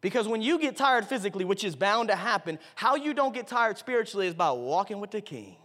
[0.00, 3.46] Because when you get tired physically, which is bound to happen, how you don't get
[3.46, 5.56] tired spiritually is by walking with the king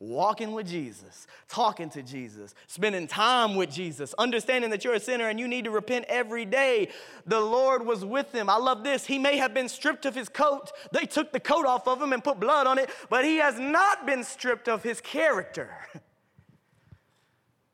[0.00, 5.28] walking with Jesus, talking to Jesus, spending time with Jesus, understanding that you're a sinner
[5.28, 6.88] and you need to repent every day.
[7.26, 8.48] The Lord was with him.
[8.48, 9.06] I love this.
[9.06, 10.70] He may have been stripped of his coat.
[10.92, 13.58] They took the coat off of him and put blood on it, but he has
[13.58, 15.70] not been stripped of his character.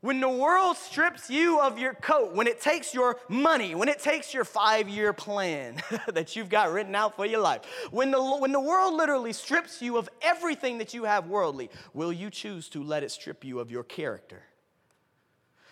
[0.04, 4.00] When the world strips you of your coat, when it takes your money, when it
[4.00, 5.80] takes your five year plan
[6.12, 9.80] that you've got written out for your life, when the, when the world literally strips
[9.80, 13.60] you of everything that you have worldly, will you choose to let it strip you
[13.60, 14.42] of your character?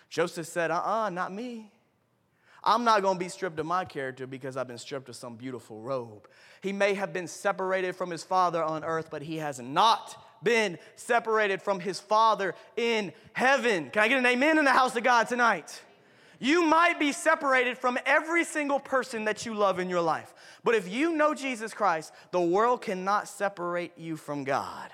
[0.09, 1.71] Joseph said, uh uh-uh, uh not me.
[2.63, 5.79] I'm not gonna be stripped of my character because I've been stripped of some beautiful
[5.79, 6.27] robe.
[6.61, 10.77] He may have been separated from his father on earth, but he has not been
[10.95, 13.89] separated from his Father in heaven.
[13.89, 15.81] Can I get an amen in the house of God tonight?
[16.39, 20.33] You might be separated from every single person that you love in your life.
[20.63, 24.89] But if you know Jesus Christ, the world cannot separate you from God.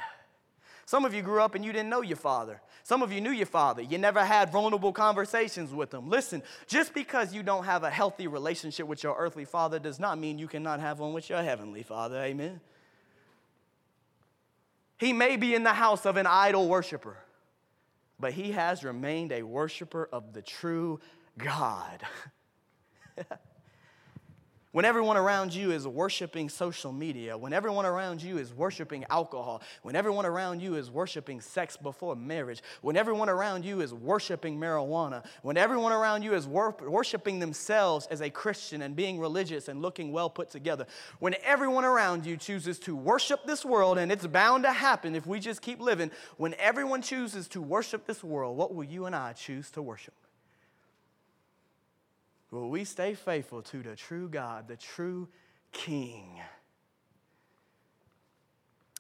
[0.86, 2.62] Some of you grew up and you didn't know your father.
[2.84, 3.84] Some of you knew your father.
[3.84, 6.10] You never had vulnerable conversations with him.
[6.10, 10.18] Listen, just because you don't have a healthy relationship with your earthly father does not
[10.18, 12.20] mean you cannot have one with your heavenly father.
[12.24, 12.60] Amen.
[15.00, 17.18] He may be in the house of an idol worshiper,
[18.20, 21.00] but he has remained a worshiper of the true
[21.38, 22.02] God.
[24.72, 29.64] When everyone around you is worshiping social media, when everyone around you is worshiping alcohol,
[29.82, 34.60] when everyone around you is worshiping sex before marriage, when everyone around you is worshiping
[34.60, 39.70] marijuana, when everyone around you is wor- worshiping themselves as a Christian and being religious
[39.70, 40.86] and looking well put together,
[41.18, 45.26] when everyone around you chooses to worship this world, and it's bound to happen if
[45.26, 49.16] we just keep living, when everyone chooses to worship this world, what will you and
[49.16, 50.14] I choose to worship?
[52.52, 55.28] Will we stay faithful to the true God, the true
[55.72, 56.40] King?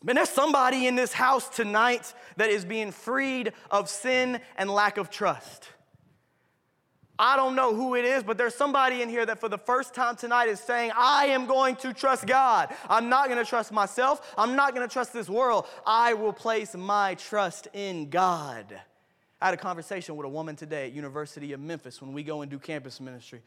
[0.03, 4.97] Man, there's somebody in this house tonight that is being freed of sin and lack
[4.97, 5.67] of trust.
[7.17, 9.93] I don't know who it is, but there's somebody in here that for the first
[9.93, 12.73] time tonight is saying, I am going to trust God.
[12.87, 14.33] I'm not going to trust myself.
[14.37, 15.65] I'm not going to trust this world.
[15.85, 18.79] I will place my trust in God.
[19.41, 22.41] I had a conversation with a woman today at University of Memphis when we go
[22.41, 23.41] and do campus ministry.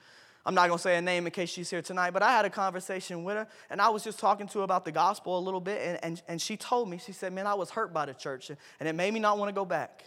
[0.45, 2.45] I'm not going to say a name in case she's here tonight, but I had
[2.45, 5.41] a conversation with her, and I was just talking to her about the gospel a
[5.41, 8.07] little bit, and, and, and she told me, she said, Man, I was hurt by
[8.07, 8.51] the church,
[8.81, 10.05] and it made me not want to go back.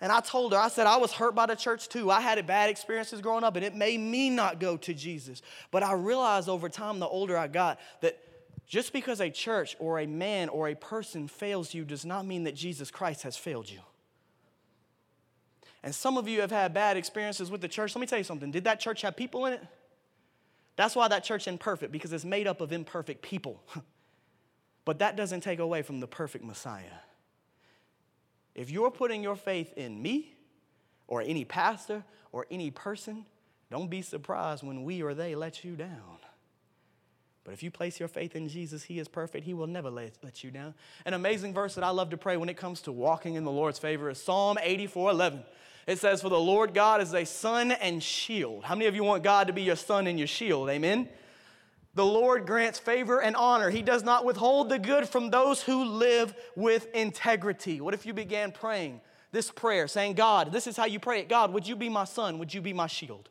[0.00, 2.10] And I told her, I said, I was hurt by the church too.
[2.10, 5.42] I had bad experiences growing up, and it made me not go to Jesus.
[5.70, 8.18] But I realized over time, the older I got, that
[8.66, 12.44] just because a church or a man or a person fails you does not mean
[12.44, 13.80] that Jesus Christ has failed you.
[15.86, 17.94] And some of you have had bad experiences with the church.
[17.94, 18.50] Let me tell you something.
[18.50, 19.64] Did that church have people in it?
[20.74, 23.62] That's why that church imperfect, because it's made up of imperfect people.
[24.84, 26.82] but that doesn't take away from the perfect Messiah.
[28.56, 30.34] If you're putting your faith in me
[31.06, 33.24] or any pastor or any person,
[33.70, 36.18] don't be surprised when we or they let you down.
[37.44, 39.44] But if you place your faith in Jesus, He is perfect.
[39.44, 40.74] He will never let, let you down.
[41.04, 43.52] An amazing verse that I love to pray when it comes to walking in the
[43.52, 45.44] Lord's favor is Psalm 84 11.
[45.86, 48.64] It says, For the Lord God is a sun and shield.
[48.64, 50.68] How many of you want God to be your sun and your shield?
[50.68, 51.08] Amen.
[51.94, 53.70] The Lord grants favor and honor.
[53.70, 57.80] He does not withhold the good from those who live with integrity.
[57.80, 59.00] What if you began praying
[59.32, 62.04] this prayer, saying, God, this is how you pray it God, would you be my
[62.04, 62.38] sun?
[62.38, 63.28] Would you be my shield?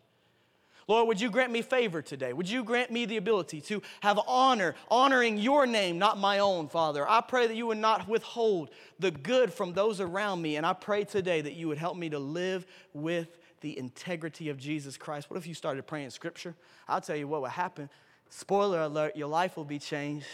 [0.88, 2.32] Lord, would you grant me favor today?
[2.32, 6.68] Would you grant me the ability to have honor, honoring your name, not my own,
[6.68, 7.10] Father?
[7.10, 8.70] I pray that you would not withhold
[9.00, 10.58] the good from those around me.
[10.58, 14.58] And I pray today that you would help me to live with the integrity of
[14.58, 15.28] Jesus Christ.
[15.28, 16.54] What if you started praying scripture?
[16.88, 17.90] I'll tell you what would happen.
[18.30, 20.28] Spoiler alert, your life will be changed.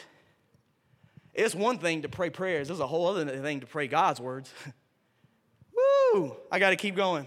[1.33, 4.51] It's one thing to pray prayers, there's a whole other thing to pray God's words.
[6.13, 6.35] Woo!
[6.51, 7.25] I got to keep going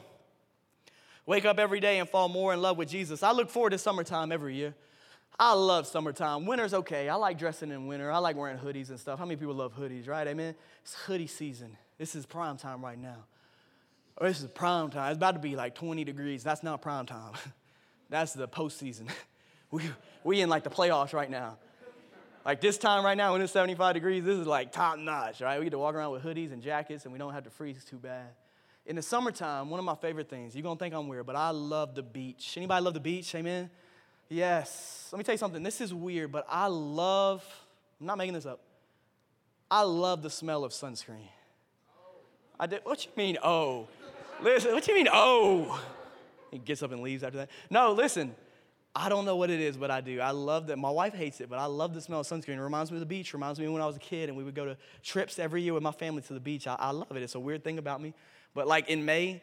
[1.27, 3.23] wake up every day and fall more in love with Jesus.
[3.23, 4.75] I look forward to summertime every year.
[5.39, 6.47] I love summertime.
[6.47, 7.09] Winter's okay.
[7.09, 8.11] I like dressing in winter.
[8.11, 9.19] I like wearing hoodies and stuff.
[9.19, 10.27] How many people love hoodies, right?
[10.27, 10.55] Amen.
[10.83, 11.77] It's hoodie season.
[11.99, 13.25] This is prime time right now.
[14.17, 15.11] Or this is prime time.
[15.11, 16.45] It's about to be like 20 degrees.
[16.45, 17.33] That's not prime time.
[18.11, 19.09] That's the postseason.
[19.73, 19.83] we
[20.23, 21.57] we in like the playoffs right now.
[22.45, 25.59] Like this time right now when it's 75 degrees, this is like top notch, right?
[25.59, 27.85] We get to walk around with hoodies and jackets and we don't have to freeze
[27.85, 28.29] too bad
[28.87, 31.51] in the summertime, one of my favorite things, you're gonna think I'm weird, but I
[31.51, 32.55] love the beach.
[32.57, 33.35] Anybody love the beach?
[33.35, 33.71] Amen?
[34.29, 35.09] Yes.
[35.13, 35.63] Let me tell you something.
[35.63, 37.45] This is weird, but I love,
[38.01, 38.61] I'm not making this up.
[39.71, 41.29] I love the smell of sunscreen.
[42.61, 43.89] I did, what you mean, oh?
[44.43, 45.83] Listen, what you mean, oh?
[46.51, 47.51] He gets up and leaves after that.
[47.71, 48.35] No, listen.
[48.97, 50.21] I don't know what it is, but I do.
[50.21, 50.79] I love that.
[50.79, 52.51] My wife hates it, but I love the smell of sunscreen.
[52.59, 53.29] It reminds me of the beach.
[53.31, 55.63] It reminds me when I was a kid and we would go to trips every
[55.63, 56.69] year with my family to the beach.
[56.69, 57.23] I, I love it.
[57.23, 58.15] It's a weird thing about me.
[58.55, 59.43] But like in May,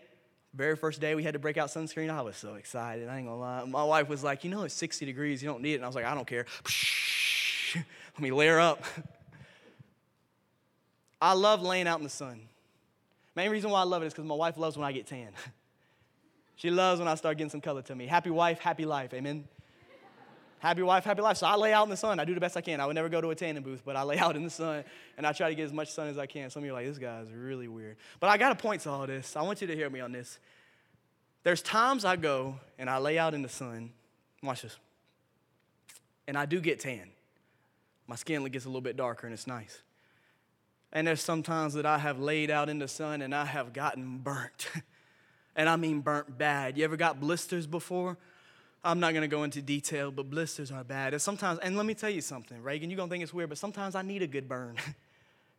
[0.54, 3.08] very first day we had to break out sunscreen, I was so excited.
[3.08, 3.64] I ain't gonna lie.
[3.66, 5.42] My wife was like, you know, it's 60 degrees.
[5.42, 5.76] You don't need it.
[5.76, 6.46] And I was like, I don't care.
[7.76, 8.84] Let me layer up.
[11.22, 12.42] I love laying out in the sun.
[13.36, 15.30] Main reason why I love it is because my wife loves when I get tan.
[16.58, 18.06] She loves when I start getting some color to me.
[18.06, 19.16] Happy wife, happy life.
[19.16, 19.46] Amen.
[20.62, 21.38] Happy wife, happy life.
[21.38, 22.20] So I lay out in the sun.
[22.20, 22.80] I do the best I can.
[22.80, 24.84] I would never go to a tanning booth, but I lay out in the sun
[25.18, 26.50] and I try to get as much sun as I can.
[26.50, 27.98] Some of you are like, this guy is really weird.
[28.20, 29.36] But I got a point to all this.
[29.36, 30.40] I want you to hear me on this.
[31.44, 33.92] There's times I go and I lay out in the sun.
[34.44, 34.78] Watch this.
[36.28, 37.10] And I do get tan.
[38.06, 39.82] My skin gets a little bit darker and it's nice.
[40.94, 44.20] And there's sometimes that I have laid out in the sun and I have gotten
[44.20, 44.70] burnt.
[45.54, 46.78] And I mean burnt bad.
[46.78, 48.18] You ever got blisters before?
[48.84, 51.14] I'm not gonna go into detail, but blisters are bad.
[51.14, 53.58] And sometimes, and let me tell you something, Reagan, you're gonna think it's weird, but
[53.58, 54.78] sometimes I need a good burn.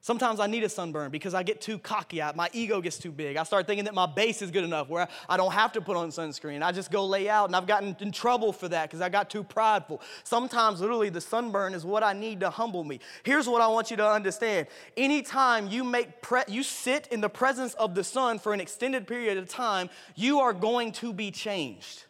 [0.04, 2.20] Sometimes I need a sunburn because I get too cocky.
[2.20, 3.36] I, my ego gets too big.
[3.36, 5.96] I start thinking that my base is good enough where I, don't have to put
[5.96, 6.60] on sunscreen.
[6.60, 9.30] I just go lay out, and I've gotten in trouble for that because I got
[9.30, 10.00] too prideful.
[10.24, 12.98] Sometimes, literally, the sunburn is what I need to humble me.
[13.22, 17.30] Here's what I want you to understand: anytime you make pre- you sit in the
[17.30, 21.30] presence of the sun for an extended period of time, you are going to be
[21.30, 22.06] changed.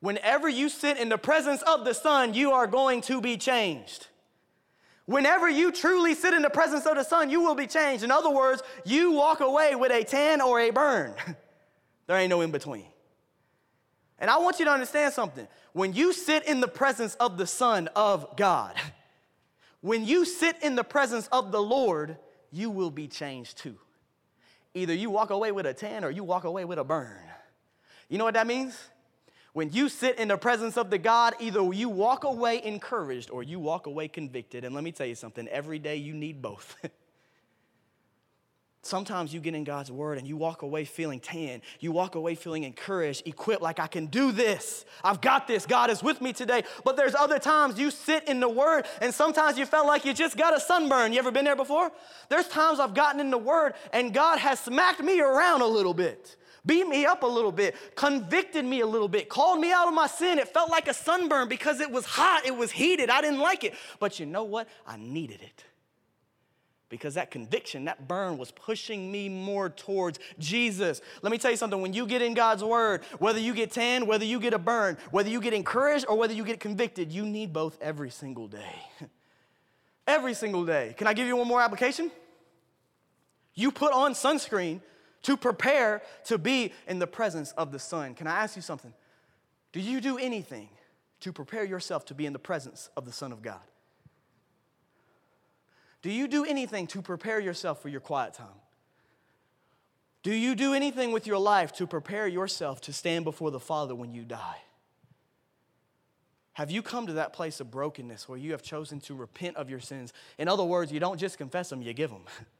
[0.00, 4.08] Whenever you sit in the presence of the sun, you are going to be changed.
[5.06, 8.04] Whenever you truly sit in the presence of the sun, you will be changed.
[8.04, 11.14] In other words, you walk away with a tan or a burn.
[12.06, 12.86] there ain't no in between.
[14.18, 15.48] And I want you to understand something.
[15.72, 18.74] When you sit in the presence of the Son of God,
[19.80, 22.16] when you sit in the presence of the Lord,
[22.52, 23.76] you will be changed too.
[24.74, 27.18] Either you walk away with a tan or you walk away with a burn.
[28.08, 28.78] You know what that means?
[29.52, 33.42] When you sit in the presence of the God, either you walk away encouraged or
[33.42, 34.64] you walk away convicted.
[34.64, 36.76] And let me tell you something every day you need both.
[38.82, 41.60] Sometimes you get in God's word and you walk away feeling tan.
[41.80, 44.86] You walk away feeling encouraged, equipped, like I can do this.
[45.04, 45.66] I've got this.
[45.66, 46.62] God is with me today.
[46.82, 50.14] But there's other times you sit in the word and sometimes you felt like you
[50.14, 51.12] just got a sunburn.
[51.12, 51.92] You ever been there before?
[52.30, 55.94] There's times I've gotten in the word and God has smacked me around a little
[55.94, 56.36] bit
[56.70, 59.92] beat me up a little bit, convicted me a little bit, called me out of
[59.92, 60.38] my sin.
[60.38, 63.10] It felt like a sunburn because it was hot, it was heated.
[63.10, 63.74] I didn't like it.
[63.98, 64.68] But you know what?
[64.86, 65.64] I needed it.
[66.88, 71.00] Because that conviction, that burn was pushing me more towards Jesus.
[71.22, 74.06] Let me tell you something when you get in God's word, whether you get tan,
[74.06, 77.26] whether you get a burn, whether you get encouraged, or whether you get convicted, you
[77.26, 78.76] need both every single day.
[80.06, 80.94] every single day.
[80.96, 82.12] Can I give you one more application?
[83.54, 84.80] You put on sunscreen
[85.22, 88.14] to prepare to be in the presence of the Son.
[88.14, 88.92] Can I ask you something?
[89.72, 90.68] Do you do anything
[91.20, 93.60] to prepare yourself to be in the presence of the Son of God?
[96.02, 98.46] Do you do anything to prepare yourself for your quiet time?
[100.22, 103.94] Do you do anything with your life to prepare yourself to stand before the Father
[103.94, 104.58] when you die?
[106.54, 109.70] Have you come to that place of brokenness where you have chosen to repent of
[109.70, 110.12] your sins?
[110.36, 112.24] In other words, you don't just confess them, you give them.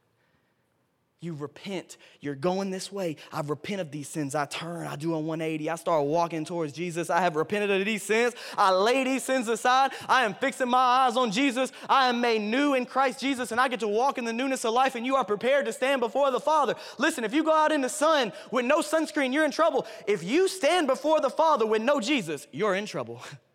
[1.23, 1.97] You repent.
[2.19, 3.15] You're going this way.
[3.31, 4.33] I repent of these sins.
[4.33, 4.87] I turn.
[4.87, 5.69] I do a 180.
[5.69, 7.11] I start walking towards Jesus.
[7.11, 8.33] I have repented of these sins.
[8.57, 9.91] I lay these sins aside.
[10.09, 11.71] I am fixing my eyes on Jesus.
[11.87, 14.65] I am made new in Christ Jesus, and I get to walk in the newness
[14.65, 16.73] of life, and you are prepared to stand before the Father.
[16.97, 19.85] Listen, if you go out in the sun with no sunscreen, you're in trouble.
[20.07, 23.21] If you stand before the Father with no Jesus, you're in trouble.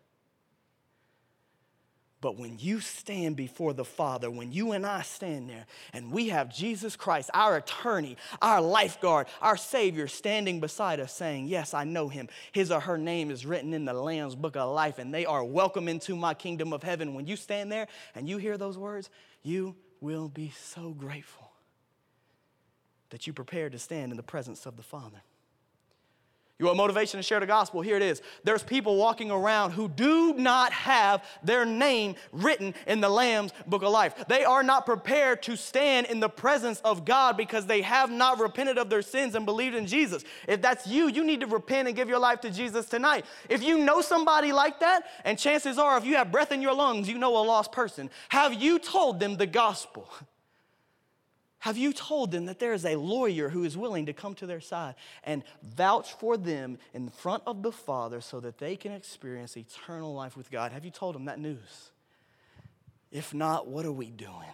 [2.19, 6.29] But when you stand before the Father, when you and I stand there, and we
[6.29, 11.83] have Jesus Christ, our attorney, our lifeguard, our Savior, standing beside us saying, Yes, I
[11.83, 12.27] know him.
[12.51, 15.43] His or her name is written in the Lamb's book of life, and they are
[15.43, 17.13] welcome into my kingdom of heaven.
[17.13, 19.11] When you stand there and you hear those words,
[19.43, 21.51] you will be so grateful
[23.09, 25.21] that you prepared to stand in the presence of the Father.
[26.59, 27.81] You want motivation to share the gospel?
[27.81, 28.19] Here it is.
[28.43, 33.83] There's people walking around who do not have their name written in the Lamb's book
[33.83, 34.25] of life.
[34.27, 38.39] They are not prepared to stand in the presence of God because they have not
[38.39, 40.23] repented of their sins and believed in Jesus.
[40.47, 43.25] If that's you, you need to repent and give your life to Jesus tonight.
[43.49, 46.73] If you know somebody like that, and chances are, if you have breath in your
[46.73, 50.09] lungs, you know a lost person, have you told them the gospel?
[51.67, 54.45] Have you told them that there is a lawyer who is willing to come to
[54.45, 58.93] their side and vouch for them in front of the Father so that they can
[58.93, 60.71] experience eternal life with God?
[60.71, 61.91] Have you told them that news?
[63.11, 64.53] If not, what are we doing?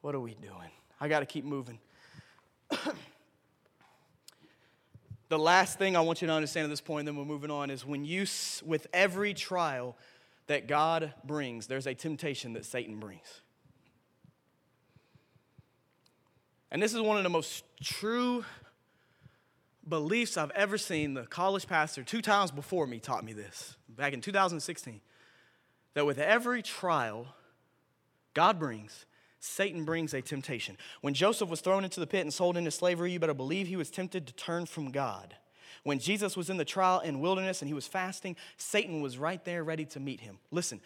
[0.00, 0.70] What are we doing?
[0.98, 1.78] I got to keep moving.
[5.28, 7.68] the last thing I want you to understand at this point, then we're moving on,
[7.68, 8.24] is when you,
[8.64, 9.98] with every trial
[10.46, 13.41] that God brings, there's a temptation that Satan brings.
[16.72, 18.46] And this is one of the most true
[19.86, 21.12] beliefs I've ever seen.
[21.12, 25.02] The college pastor, two times before me, taught me this back in 2016
[25.92, 27.26] that with every trial
[28.32, 29.04] God brings,
[29.38, 30.78] Satan brings a temptation.
[31.02, 33.76] When Joseph was thrown into the pit and sold into slavery, you better believe he
[33.76, 35.36] was tempted to turn from God.
[35.82, 39.44] When Jesus was in the trial in wilderness and he was fasting, Satan was right
[39.44, 40.38] there ready to meet him.
[40.50, 40.80] Listen,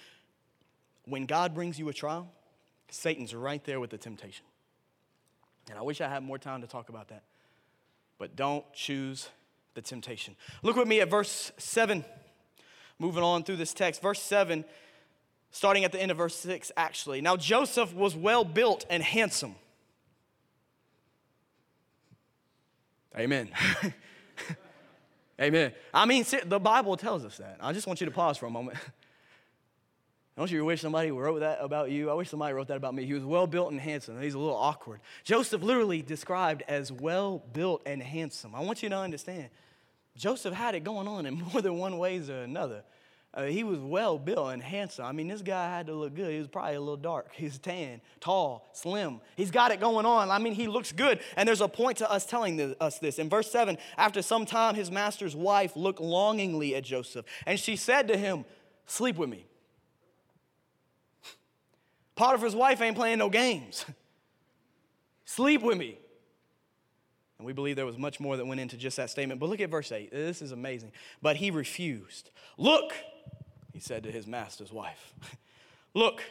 [1.04, 2.28] when God brings you a trial,
[2.90, 4.44] Satan's right there with the temptation.
[5.68, 7.22] And I wish I had more time to talk about that.
[8.18, 9.28] But don't choose
[9.74, 10.36] the temptation.
[10.62, 12.04] Look with me at verse 7.
[12.98, 14.00] Moving on through this text.
[14.00, 14.64] Verse 7,
[15.50, 17.20] starting at the end of verse 6, actually.
[17.20, 19.54] Now Joseph was well built and handsome.
[23.18, 23.50] Amen.
[25.40, 25.72] Amen.
[25.92, 27.58] I mean, the Bible tells us that.
[27.60, 28.78] I just want you to pause for a moment.
[30.36, 32.10] Don't you wish somebody wrote that about you?
[32.10, 33.06] I wish somebody wrote that about me.
[33.06, 34.20] He was well built and handsome.
[34.20, 35.00] He's a little awkward.
[35.24, 38.54] Joseph literally described as well built and handsome.
[38.54, 39.48] I want you to understand.
[40.14, 42.84] Joseph had it going on in more than one ways or another.
[43.32, 45.06] Uh, he was well built and handsome.
[45.06, 46.32] I mean, this guy had to look good.
[46.32, 47.30] He was probably a little dark.
[47.34, 49.20] He's tan, tall, slim.
[49.36, 50.30] He's got it going on.
[50.30, 51.20] I mean, he looks good.
[51.36, 53.18] And there's a point to us telling us this.
[53.18, 57.76] In verse 7, after some time, his master's wife looked longingly at Joseph, and she
[57.76, 58.44] said to him,
[58.86, 59.46] Sleep with me.
[62.16, 63.84] Potiphar's wife ain't playing no games.
[65.24, 65.98] Sleep with me.
[67.38, 69.38] And we believe there was much more that went into just that statement.
[69.38, 70.10] But look at verse 8.
[70.10, 70.92] This is amazing.
[71.20, 72.30] But he refused.
[72.56, 72.94] Look,
[73.72, 75.12] he said to his master's wife.
[75.94, 76.22] Look,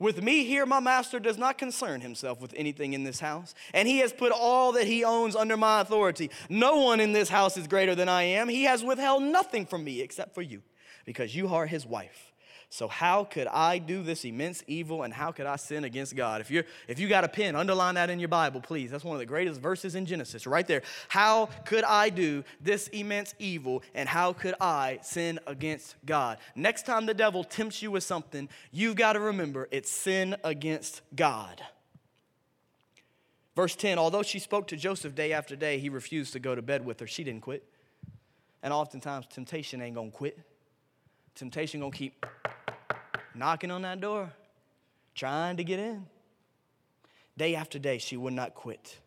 [0.00, 3.86] with me here, my master does not concern himself with anything in this house, and
[3.86, 6.30] he has put all that he owns under my authority.
[6.48, 8.48] No one in this house is greater than I am.
[8.48, 10.62] He has withheld nothing from me except for you,
[11.04, 12.29] because you are his wife.
[12.72, 16.40] So how could I do this immense evil and how could I sin against God?
[16.40, 18.92] If you if you got a pen, underline that in your Bible, please.
[18.92, 20.82] That's one of the greatest verses in Genesis, right there.
[21.08, 26.38] How could I do this immense evil and how could I sin against God?
[26.54, 31.02] Next time the devil tempts you with something, you've got to remember it's sin against
[31.16, 31.60] God.
[33.56, 36.62] Verse 10 Although she spoke to Joseph day after day, he refused to go to
[36.62, 37.08] bed with her.
[37.08, 37.64] She didn't quit.
[38.62, 40.38] And oftentimes, temptation ain't gonna quit.
[41.34, 42.24] Temptation gonna keep
[43.34, 44.32] knocking on that door,
[45.14, 46.06] trying to get in.
[47.36, 48.98] Day after day, she would not quit.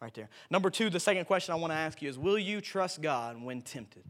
[0.00, 0.28] Right there.
[0.48, 3.42] Number two, the second question I want to ask you is Will you trust God
[3.42, 4.04] when tempted?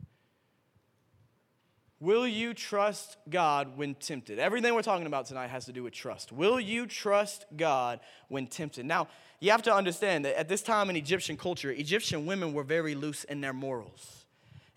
[2.01, 4.39] Will you trust God when tempted?
[4.39, 6.31] Everything we're talking about tonight has to do with trust.
[6.31, 7.99] Will you trust God
[8.29, 8.87] when tempted?
[8.87, 9.09] Now,
[9.41, 12.95] you have to understand that at this time in Egyptian culture, Egyptian women were very
[12.95, 14.18] loose in their morals.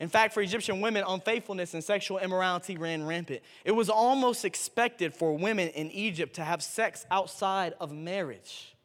[0.02, 3.43] In fact, for Egyptian women, unfaithfulness and sexual immorality ran rampant.
[3.64, 8.76] It was almost expected for women in Egypt to have sex outside of marriage.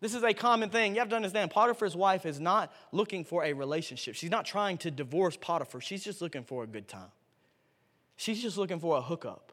[0.00, 0.94] This is a common thing.
[0.94, 4.14] You have to understand, Potiphar's wife is not looking for a relationship.
[4.14, 5.82] She's not trying to divorce Potiphar.
[5.82, 7.12] She's just looking for a good time.
[8.16, 9.52] She's just looking for a hookup.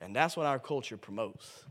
[0.00, 1.62] And that's what our culture promotes.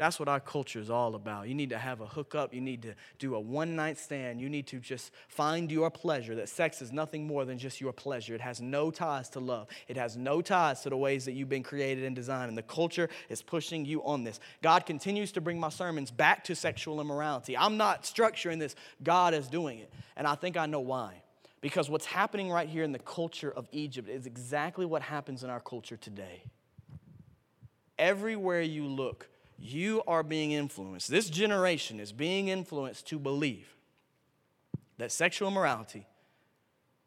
[0.00, 1.46] That's what our culture is all about.
[1.46, 2.54] You need to have a hookup.
[2.54, 4.40] You need to do a one night stand.
[4.40, 6.34] You need to just find your pleasure.
[6.36, 8.34] That sex is nothing more than just your pleasure.
[8.34, 11.50] It has no ties to love, it has no ties to the ways that you've
[11.50, 12.48] been created and designed.
[12.48, 14.40] And the culture is pushing you on this.
[14.62, 17.54] God continues to bring my sermons back to sexual immorality.
[17.54, 19.92] I'm not structuring this, God is doing it.
[20.16, 21.22] And I think I know why.
[21.60, 25.50] Because what's happening right here in the culture of Egypt is exactly what happens in
[25.50, 26.44] our culture today.
[27.98, 29.28] Everywhere you look,
[29.60, 31.10] you are being influenced.
[31.10, 33.76] This generation is being influenced to believe
[34.98, 36.06] that sexual immorality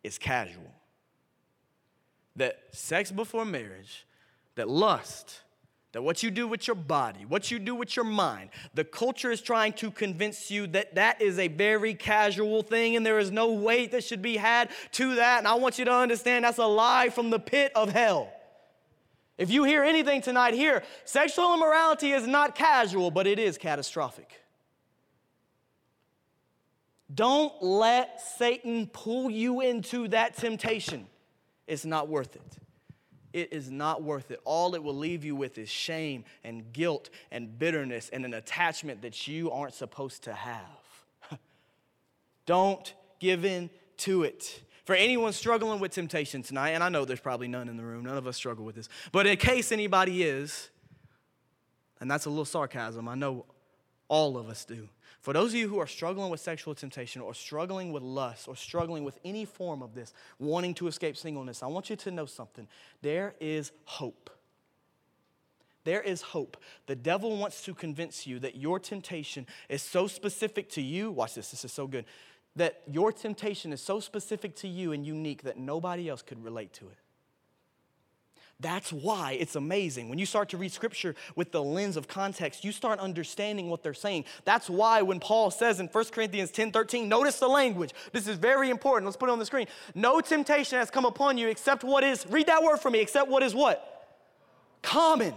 [0.04, 0.72] is casual,
[2.36, 4.06] that sex before marriage,
[4.56, 5.42] that lust,
[5.94, 9.32] that what you do with your body, what you do with your mind, the culture
[9.32, 13.32] is trying to convince you that that is a very casual thing and there is
[13.32, 15.40] no weight that should be had to that.
[15.40, 18.32] And I want you to understand that's a lie from the pit of hell.
[19.38, 24.44] If you hear anything tonight here, sexual immorality is not casual, but it is catastrophic.
[27.14, 31.08] Don't let Satan pull you into that temptation.
[31.68, 32.58] It's not worth it.
[33.34, 34.40] It is not worth it.
[34.46, 39.02] All it will leave you with is shame and guilt and bitterness and an attachment
[39.02, 40.60] that you aren't supposed to have.
[42.46, 44.62] Don't give in to it.
[44.86, 48.04] For anyone struggling with temptation tonight, and I know there's probably none in the room,
[48.04, 50.70] none of us struggle with this, but in case anybody is,
[52.02, 53.46] and that's a little sarcasm, I know
[54.14, 54.90] All of us do.
[55.22, 58.56] For those of you who are struggling with sexual temptation or struggling with lust or
[58.56, 62.26] struggling with any form of this, wanting to escape singleness, I want you to know
[62.26, 62.68] something.
[63.02, 64.30] There is hope.
[65.86, 66.58] There is hope.
[66.86, 71.10] The devil wants to convince you that your temptation is so specific to you.
[71.10, 72.06] Watch this, this is so good.
[72.56, 76.74] That your temptation is so specific to you and unique that nobody else could relate
[76.74, 76.98] to it.
[78.60, 80.08] That's why it's amazing.
[80.08, 83.84] When you start to read scripture with the lens of context, you start understanding what
[83.84, 84.24] they're saying.
[84.46, 87.94] That's why when Paul says in 1 Corinthians 10 13, notice the language.
[88.14, 89.06] This is very important.
[89.06, 89.68] Let's put it on the screen.
[89.96, 93.30] No temptation has come upon you except what is, read that word for me, except
[93.30, 93.90] what is what?
[94.82, 95.34] Common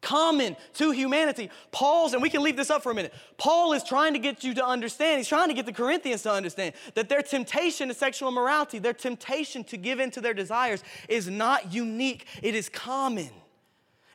[0.00, 1.50] common to humanity.
[1.72, 3.12] Paul's, and we can leave this up for a minute.
[3.36, 6.32] Paul is trying to get you to understand, he's trying to get the Corinthians to
[6.32, 10.82] understand that their temptation to sexual immorality, their temptation to give in to their desires
[11.08, 13.30] is not unique, it is common.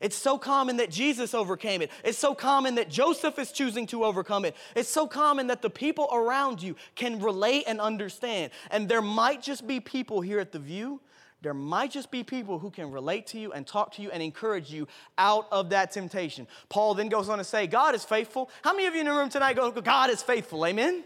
[0.01, 1.89] It's so common that Jesus overcame it.
[2.03, 4.55] It's so common that Joseph is choosing to overcome it.
[4.75, 8.51] It's so common that the people around you can relate and understand.
[8.71, 10.99] And there might just be people here at the Vue
[11.45, 14.23] there might just be people who can relate to you and talk to you and
[14.23, 14.87] encourage you
[15.19, 16.47] out of that temptation.
[16.69, 18.49] Paul then goes on to say, God is faithful.
[18.63, 20.65] How many of you in the room tonight go, God is faithful?
[20.65, 21.03] Amen?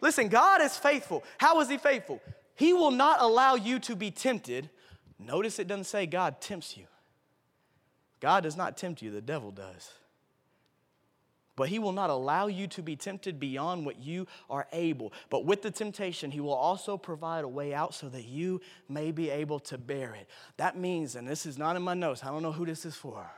[0.00, 1.24] Listen, God is faithful.
[1.36, 2.20] How is He faithful?
[2.54, 4.70] He will not allow you to be tempted.
[5.18, 6.84] Notice it doesn't say God tempts you.
[8.20, 9.90] God does not tempt you, the devil does
[11.56, 15.12] but he will not allow you to be tempted beyond what you are able.
[15.30, 19.12] But with the temptation, he will also provide a way out so that you may
[19.12, 20.28] be able to bear it.
[20.56, 22.96] That means, and this is not in my notes, I don't know who this is
[22.96, 23.30] for.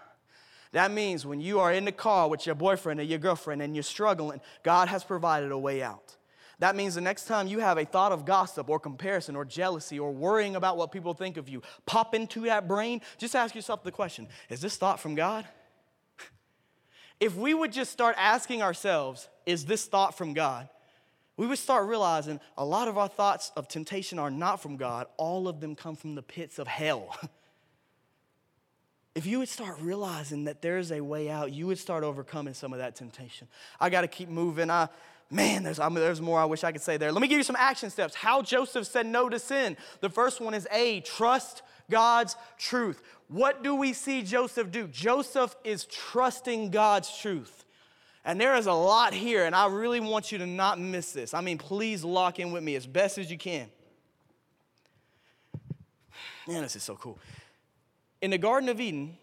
[0.73, 3.77] That means when you are in the car with your boyfriend or your girlfriend and
[3.77, 6.17] you're struggling, God has provided a way out.
[6.59, 9.99] That means the next time you have a thought of gossip or comparison or jealousy
[9.99, 13.83] or worrying about what people think of you pop into that brain, just ask yourself
[13.83, 15.47] the question Is this thought from God?
[17.25, 20.68] If we would just start asking ourselves, is this thought from God?
[21.39, 25.07] We would start realizing a lot of our thoughts of temptation are not from God,
[25.16, 27.16] all of them come from the pits of hell.
[29.14, 32.75] if you would start realizing that there's a way out, you would start overcoming some
[32.75, 33.49] of that temptation.
[33.81, 34.68] I got to keep moving.
[34.68, 34.89] I,
[35.31, 37.12] man, there's, I mean, there's more I wish I could say there.
[37.12, 38.14] Let me give you some action steps.
[38.14, 39.77] How Joseph said no to sin.
[40.01, 43.03] The first one is A, trust God's truth.
[43.29, 44.87] What do we see Joseph do?
[44.87, 47.64] Joseph is trusting God's truth.
[48.25, 51.35] And there is a lot here, and I really want you to not miss this.
[51.35, 53.68] I mean, please lock in with me as best as you can.
[56.47, 57.18] Man, this is so cool.
[58.22, 59.18] In the Garden of Eden,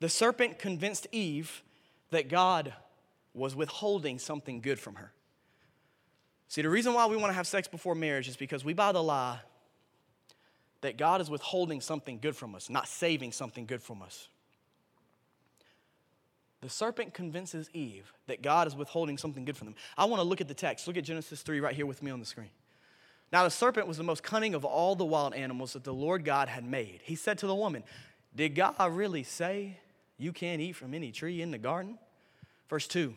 [0.00, 1.62] the serpent convinced Eve
[2.10, 2.74] that God
[3.32, 5.12] was withholding something good from her.
[6.48, 8.92] See, the reason why we want to have sex before marriage is because we buy
[8.92, 9.40] the lie
[10.82, 14.28] that God is withholding something good from us, not saving something good from us.
[16.60, 19.74] The serpent convinces Eve that God is withholding something good from them.
[19.98, 20.86] I want to look at the text.
[20.86, 22.50] Look at Genesis 3 right here with me on the screen.
[23.32, 26.24] Now, the serpent was the most cunning of all the wild animals that the Lord
[26.24, 27.00] God had made.
[27.02, 27.82] He said to the woman,
[28.34, 29.78] Did God really say
[30.18, 31.98] you can't eat from any tree in the garden?
[32.68, 33.14] Verse 2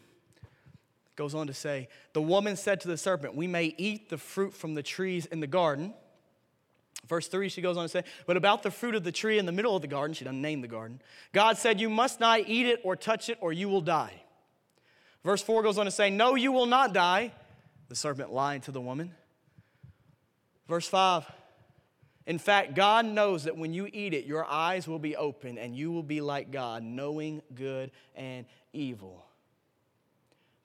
[1.17, 4.53] goes on to say, The woman said to the serpent, We may eat the fruit
[4.53, 5.93] from the trees in the garden.
[7.07, 9.45] Verse 3, she goes on to say, But about the fruit of the tree in
[9.45, 11.01] the middle of the garden, she doesn't name the garden,
[11.33, 14.13] God said, You must not eat it or touch it, or you will die.
[15.23, 17.33] Verse 4 goes on to say, No, you will not die.
[17.89, 19.13] The serpent lied to the woman.
[20.67, 21.25] Verse 5,
[22.25, 25.73] in fact, God knows that when you eat it, your eyes will be open and
[25.73, 29.26] you will be like God, knowing good and evil.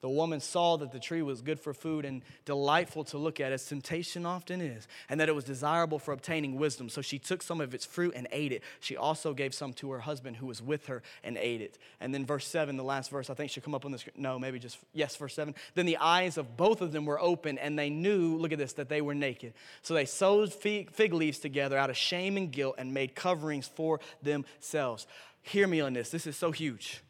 [0.03, 3.53] The woman saw that the tree was good for food and delightful to look at,
[3.53, 6.89] as temptation often is, and that it was desirable for obtaining wisdom.
[6.89, 8.63] So she took some of its fruit and ate it.
[8.81, 11.79] She also gave some to her husband who was with her and ate it.
[12.01, 14.17] And then verse 7, the last verse, I think should come up on the screen.
[14.17, 15.55] No, maybe just, yes, verse 7.
[15.77, 18.73] Then the eyes of both of them were open, and they knew, look at this,
[18.73, 19.55] that they were naked.
[19.83, 24.01] So they sewed fig leaves together out of shame and guilt and made coverings for
[24.21, 25.07] themselves.
[25.43, 26.11] Hear me on this.
[26.11, 27.03] This is so huge.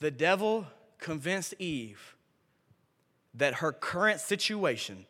[0.00, 0.66] The devil
[1.00, 2.16] convinced Eve
[3.34, 5.06] that her current situation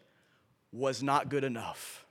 [0.73, 2.07] was not good enough.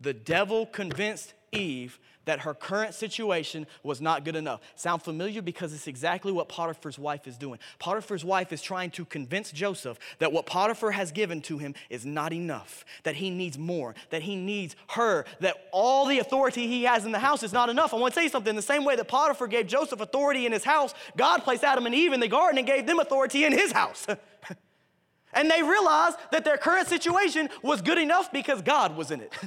[0.00, 4.60] The devil convinced Eve that her current situation was not good enough.
[4.76, 5.42] Sound familiar?
[5.42, 7.58] Because it's exactly what Potiphar's wife is doing.
[7.78, 12.06] Potiphar's wife is trying to convince Joseph that what Potiphar has given to him is
[12.06, 16.84] not enough, that he needs more, that he needs her, that all the authority he
[16.84, 17.92] has in the house is not enough.
[17.92, 18.54] I want to say something.
[18.56, 21.94] The same way that Potiphar gave Joseph authority in his house, God placed Adam and
[21.94, 24.06] Eve in the garden and gave them authority in his house.
[25.32, 29.32] and they realized that their current situation was good enough because God was in it.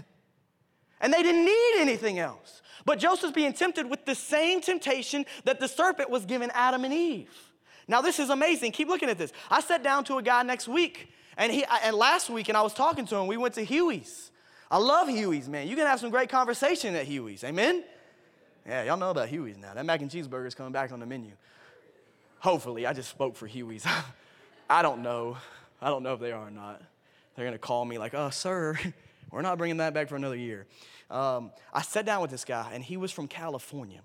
[0.99, 2.61] And they didn't need anything else.
[2.87, 6.93] But Joseph's being tempted with the same temptation that the serpent was giving Adam and
[6.93, 7.29] Eve.
[7.85, 8.71] Now, this is amazing.
[8.71, 9.33] Keep looking at this.
[9.51, 12.61] I sat down to a guy next week, and, he, and last week, and I
[12.61, 13.27] was talking to him.
[13.27, 14.31] We went to Huey's.
[14.71, 15.67] I love Huey's, man.
[15.67, 17.43] You can have some great conversation at Huey's.
[17.43, 17.83] Amen?
[18.65, 19.73] Yeah, y'all know about Huey's now.
[19.73, 21.33] That mac and cheeseburger is coming back on the menu.
[22.39, 23.85] Hopefully, I just spoke for Huey's.
[24.69, 25.35] I don't know.
[25.81, 26.81] I don't know if they are or not.
[27.35, 28.79] They're gonna call me like, "Oh, sir,
[29.31, 30.67] we're not bringing that back for another year."
[31.09, 34.01] Um, I sat down with this guy, and he was from California.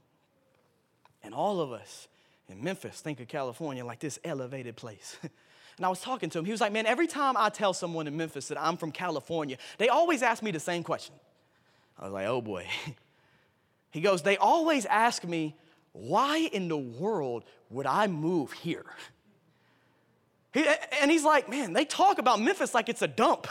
[1.22, 2.08] And all of us
[2.48, 5.16] in Memphis think of California like this elevated place.
[5.22, 6.44] and I was talking to him.
[6.44, 9.56] He was like, Man, every time I tell someone in Memphis that I'm from California,
[9.78, 11.14] they always ask me the same question.
[11.98, 12.66] I was like, Oh boy.
[13.90, 15.54] He goes, They always ask me,
[15.92, 18.86] Why in the world would I move here?
[20.54, 20.66] He,
[21.00, 23.46] and he's like, Man, they talk about Memphis like it's a dump.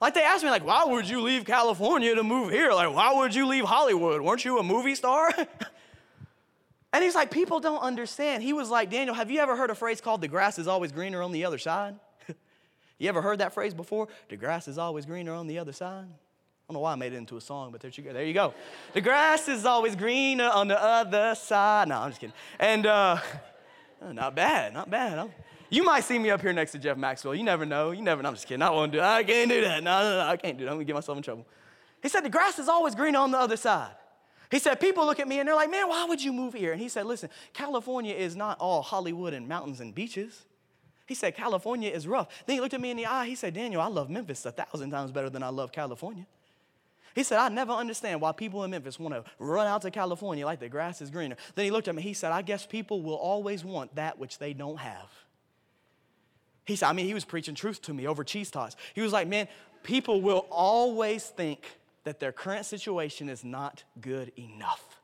[0.00, 2.72] Like they asked me, like, why would you leave California to move here?
[2.72, 4.20] Like, why would you leave Hollywood?
[4.20, 5.32] Weren't you a movie star?
[6.92, 8.42] and he's like, people don't understand.
[8.42, 10.92] He was like, Daniel, have you ever heard a phrase called the grass is always
[10.92, 11.94] greener on the other side?
[12.98, 14.08] you ever heard that phrase before?
[14.28, 16.04] The grass is always greener on the other side?
[16.04, 18.12] I don't know why I made it into a song, but there you go.
[18.12, 18.52] There you go.
[18.92, 21.88] the grass is always greener on the other side.
[21.88, 22.34] No, I'm just kidding.
[22.58, 23.18] And uh,
[24.12, 25.18] not bad, not bad.
[25.18, 25.32] I'm,
[25.70, 27.34] you might see me up here next to Jeff Maxwell.
[27.34, 27.90] You never know.
[27.90, 28.28] You never know.
[28.28, 28.62] I'm just kidding.
[28.62, 29.82] I won't do I can't do that.
[29.82, 30.28] No, no, no.
[30.28, 30.70] I can't do that.
[30.70, 31.46] I'm going to get myself in trouble.
[32.02, 33.94] He said, The grass is always greener on the other side.
[34.50, 36.72] He said, People look at me and they're like, Man, why would you move here?
[36.72, 40.44] And he said, Listen, California is not all Hollywood and mountains and beaches.
[41.06, 42.28] He said, California is rough.
[42.46, 43.26] Then he looked at me in the eye.
[43.26, 46.26] He said, Daniel, I love Memphis a thousand times better than I love California.
[47.14, 50.44] He said, I never understand why people in Memphis want to run out to California
[50.44, 51.36] like the grass is greener.
[51.54, 52.02] Then he looked at me.
[52.02, 55.08] He said, I guess people will always want that which they don't have.
[56.66, 58.76] He said, I mean, he was preaching truth to me over cheese tots.
[58.94, 59.48] He was like, man,
[59.82, 61.64] people will always think
[62.04, 65.00] that their current situation is not good enough.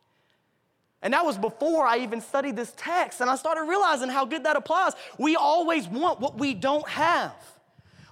[1.02, 4.44] And that was before I even studied this text, and I started realizing how good
[4.44, 4.92] that applies.
[5.18, 7.34] We always want what we don't have.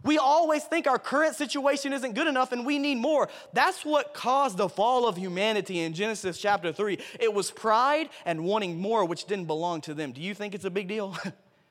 [0.03, 3.29] We always think our current situation isn't good enough and we need more.
[3.53, 6.99] That's what caused the fall of humanity in Genesis chapter 3.
[7.21, 10.13] It was pride and wanting more, which didn't belong to them.
[10.13, 11.15] Do you think it's a big deal?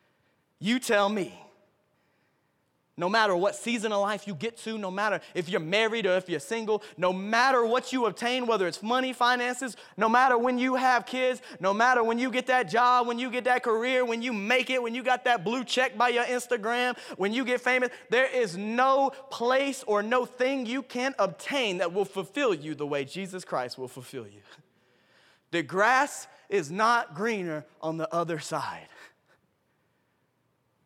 [0.60, 1.34] you tell me
[3.00, 6.18] no matter what season of life you get to, no matter if you're married or
[6.18, 10.60] if you're single, no matter what you obtain, whether it's money, finances, no matter when
[10.60, 14.04] you have kids, no matter when you get that job, when you get that career,
[14.04, 17.46] when you make it, when you got that blue check by your Instagram, when you
[17.46, 22.54] get famous, there is no place or no thing you can obtain that will fulfill
[22.54, 24.42] you the way Jesus Christ will fulfill you.
[25.52, 28.88] The grass is not greener on the other side.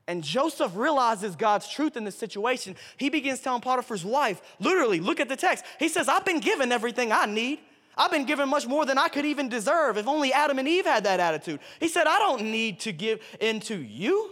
[0.07, 2.75] And Joseph realizes God's truth in this situation.
[2.97, 5.63] He begins telling Potiphar's wife, literally, look at the text.
[5.79, 7.59] He says, I've been given everything I need.
[7.95, 9.97] I've been given much more than I could even deserve.
[9.97, 11.59] If only Adam and Eve had that attitude.
[11.79, 14.31] He said, I don't need to give in to you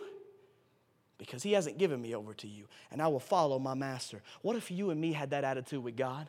[1.18, 4.24] because he hasn't given me over to you, and I will follow my master.
[4.42, 6.28] What if you and me had that attitude with God?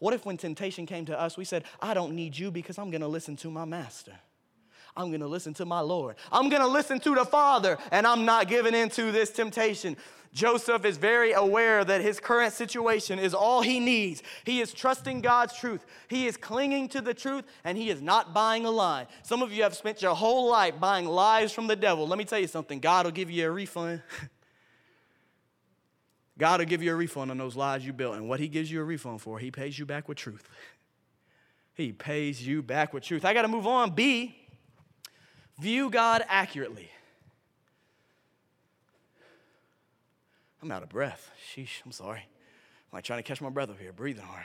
[0.00, 2.90] What if when temptation came to us, we said, I don't need you because I'm
[2.90, 4.12] gonna listen to my master?
[4.96, 6.16] I'm going to listen to my Lord.
[6.32, 9.96] I'm going to listen to the Father, and I'm not giving in to this temptation.
[10.36, 14.22] Joseph is very aware that his current situation is all he needs.
[14.44, 15.86] He is trusting God's truth.
[16.08, 19.06] He is clinging to the truth and he is not buying a lie.
[19.22, 22.06] Some of you have spent your whole life buying lies from the devil.
[22.06, 24.02] Let me tell you something God will give you a refund.
[26.38, 28.16] God will give you a refund on those lies you built.
[28.16, 30.48] And what he gives you a refund for, he pays you back with truth.
[31.74, 33.26] He pays you back with truth.
[33.26, 33.90] I got to move on.
[33.94, 34.34] B,
[35.58, 36.90] View God accurately.
[40.62, 41.30] I'm out of breath.
[41.54, 42.20] Sheesh, I'm sorry.
[42.20, 44.44] I'm like trying to catch my breath up here, breathing hard.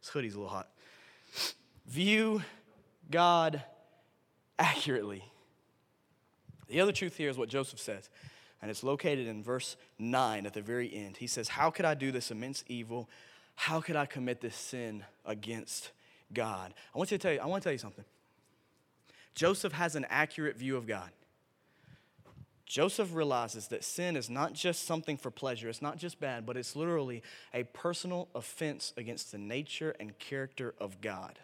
[0.00, 0.68] This hoodie's a little hot.
[1.86, 2.42] View
[3.10, 3.62] God
[4.58, 5.24] accurately.
[6.68, 8.10] The other truth here is what Joseph says,
[8.60, 11.16] and it's located in verse 9 at the very end.
[11.16, 13.08] He says, How could I do this immense evil?
[13.54, 15.90] How could I commit this sin against
[16.32, 16.74] God?
[16.94, 18.04] I want you to tell you, I want to tell you something.
[19.38, 21.10] Joseph has an accurate view of God.
[22.66, 26.56] Joseph realizes that sin is not just something for pleasure, it's not just bad, but
[26.56, 27.22] it's literally
[27.54, 31.38] a personal offense against the nature and character of God.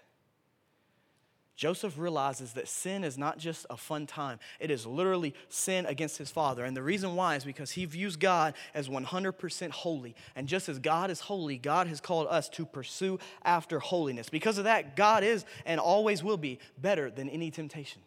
[1.56, 6.18] Joseph realizes that sin is not just a fun time, it is literally sin against
[6.18, 6.64] his father.
[6.64, 10.16] And the reason why is because he views God as 100% holy.
[10.34, 14.28] And just as God is holy, God has called us to pursue after holiness.
[14.28, 18.02] Because of that, God is and always will be better than any temptation.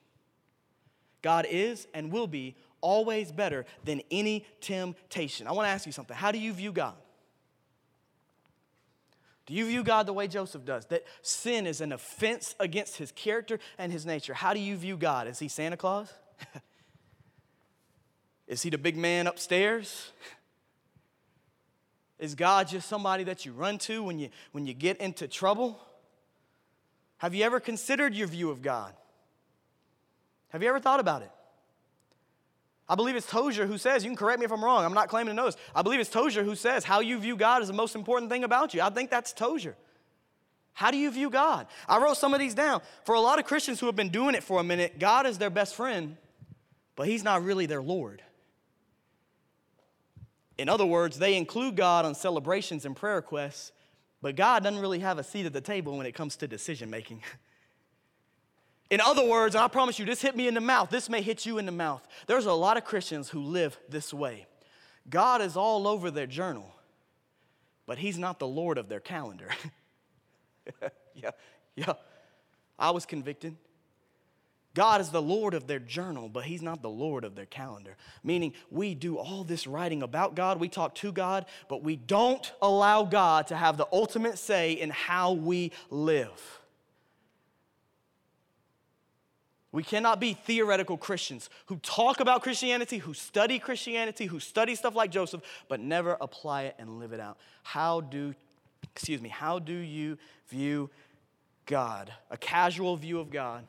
[1.21, 5.47] God is and will be always better than any temptation.
[5.47, 6.15] I want to ask you something.
[6.15, 6.95] How do you view God?
[9.47, 10.85] Do you view God the way Joseph does?
[10.87, 14.33] That sin is an offense against his character and his nature.
[14.33, 15.27] How do you view God?
[15.27, 16.11] Is he Santa Claus?
[18.47, 20.11] is he the big man upstairs?
[22.19, 25.79] Is God just somebody that you run to when you, when you get into trouble?
[27.17, 28.91] Have you ever considered your view of God?
[30.49, 31.29] Have you ever thought about it?
[32.89, 35.09] I believe it's Tozer who says, you can correct me if I'm wrong, I'm not
[35.09, 35.57] claiming to know this.
[35.75, 38.43] I believe it's Tozer who says, how you view God is the most important thing
[38.43, 38.81] about you.
[38.81, 39.75] I think that's Tozer.
[40.73, 41.65] How do you view God?
[41.89, 42.81] I wrote some of these down.
[43.03, 45.39] For a lot of Christians who have been doing it for a minute, God is
[45.39, 46.17] their best friend,
[46.95, 48.21] but He's not really their Lord.
[50.57, 53.71] In other words, they include God on celebrations and prayer requests,
[54.21, 56.89] but God doesn't really have a seat at the table when it comes to decision
[56.89, 57.23] making.
[58.89, 61.21] In other words, and I promise you, this hit me in the mouth, this may
[61.21, 62.07] hit you in the mouth.
[62.25, 64.47] There's a lot of Christians who live this way.
[65.09, 66.73] God is all over their journal,
[67.85, 69.49] but He's not the Lord of their calendar.
[71.15, 71.31] yeah,
[71.75, 71.93] yeah.
[72.79, 73.55] I was convicted.
[74.73, 77.97] God is the Lord of their journal, but He's not the Lord of their calendar.
[78.23, 82.53] Meaning, we do all this writing about God, we talk to God, but we don't
[82.61, 86.61] allow God to have the ultimate say in how we live.
[89.71, 94.95] We cannot be theoretical Christians who talk about Christianity, who study Christianity, who study stuff
[94.95, 97.37] like Joseph, but never apply it and live it out.
[97.63, 98.33] How do,
[98.83, 100.89] excuse me, how do you view
[101.65, 102.13] God?
[102.31, 103.65] A casual view of God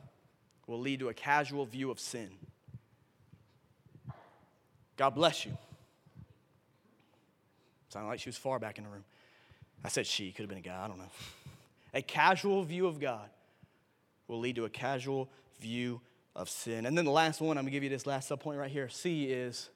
[0.67, 2.29] will lead to a casual view of sin.
[4.95, 5.57] God bless you.
[7.89, 9.03] Sounded like she was far back in the room.
[9.83, 11.11] I said she, could have been a guy, I don't know.
[11.93, 13.29] A casual view of God
[14.27, 15.27] will lead to a casual
[15.59, 16.01] view
[16.35, 16.85] of sin.
[16.85, 18.89] And then the last one, I'm gonna give you this last sub point right here.
[18.89, 19.69] C is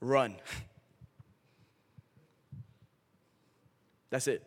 [0.00, 0.36] run.
[4.10, 4.46] That's it.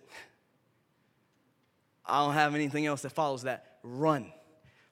[2.06, 3.78] I don't have anything else that follows that.
[3.84, 4.32] Run.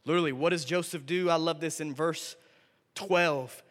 [0.06, 1.30] Literally, what does Joseph do?
[1.30, 2.36] I love this in verse
[2.96, 3.63] 12.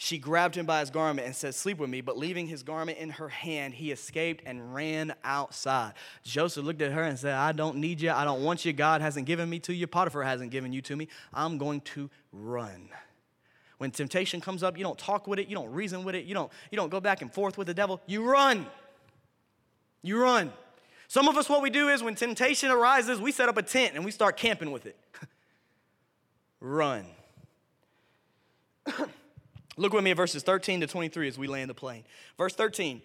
[0.00, 2.00] She grabbed him by his garment and said, Sleep with me.
[2.02, 5.94] But leaving his garment in her hand, he escaped and ran outside.
[6.22, 8.12] Joseph looked at her and said, I don't need you.
[8.12, 8.72] I don't want you.
[8.72, 9.88] God hasn't given me to you.
[9.88, 11.08] Potiphar hasn't given you to me.
[11.34, 12.90] I'm going to run.
[13.78, 16.34] When temptation comes up, you don't talk with it, you don't reason with it, you
[16.34, 18.00] don't, you don't go back and forth with the devil.
[18.06, 18.66] You run.
[20.02, 20.52] You run.
[21.08, 23.96] Some of us, what we do is when temptation arises, we set up a tent
[23.96, 24.96] and we start camping with it.
[26.60, 27.04] run.
[29.78, 32.04] Look with me at verses 13 to 23 as we land the plane.
[32.36, 33.00] Verse 13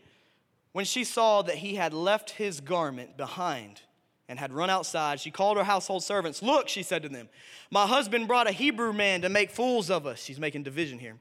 [0.71, 3.81] When she saw that he had left his garment behind
[4.27, 6.41] and had run outside, she called her household servants.
[6.41, 7.29] Look, she said to them,
[7.69, 10.21] My husband brought a Hebrew man to make fools of us.
[10.21, 11.17] She's making division here.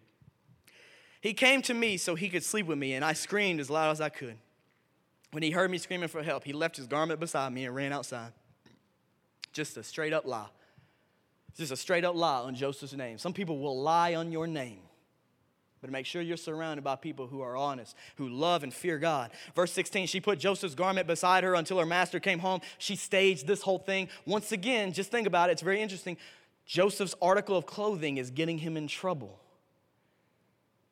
[1.21, 3.91] He came to me so he could sleep with me, and I screamed as loud
[3.91, 4.39] as I could.
[5.33, 7.93] When he heard me screaming for help, he left his garment beside me and ran
[7.93, 8.33] outside.
[9.53, 10.49] Just a straight up lie.
[11.57, 13.19] Just a straight up lie on Joseph's name.
[13.19, 14.81] Some people will lie on your name
[15.83, 19.33] but make sure you're surrounded by people who are honest, who love and fear God.
[19.55, 22.61] Verse 16, she put Joseph's garment beside her until her master came home.
[22.79, 24.09] She staged this whole thing.
[24.25, 26.17] Once again, just think about it, it's very interesting.
[26.65, 29.41] Joseph's article of clothing is getting him in trouble.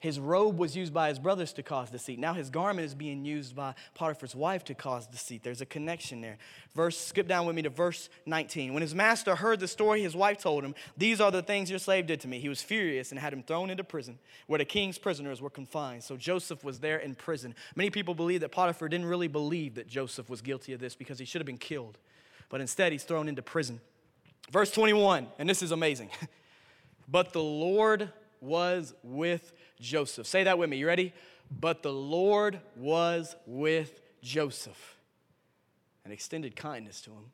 [0.01, 2.19] His robe was used by his brothers to cause deceit.
[2.19, 5.43] Now his garment is being used by Potiphar's wife to cause deceit.
[5.43, 6.39] There's a connection there.
[6.75, 8.73] Verse, skip down with me to verse 19.
[8.73, 11.79] When his master heard the story his wife told him, These are the things your
[11.79, 12.41] slave did to me.
[12.41, 16.03] He was furious and had him thrown into prison, where the king's prisoners were confined.
[16.03, 17.55] So Joseph was there in prison.
[17.77, 21.19] Many people believe that Potiphar didn't really believe that Joseph was guilty of this because
[21.19, 21.99] he should have been killed.
[22.49, 23.83] But instead, he's thrown into prison.
[24.51, 26.09] Verse 21, and this is amazing.
[27.09, 30.27] but the Lord was with Joseph.
[30.27, 30.77] Say that with me.
[30.77, 31.13] You ready?
[31.51, 34.97] But the Lord was with Joseph
[36.05, 37.33] and extended kindness to him.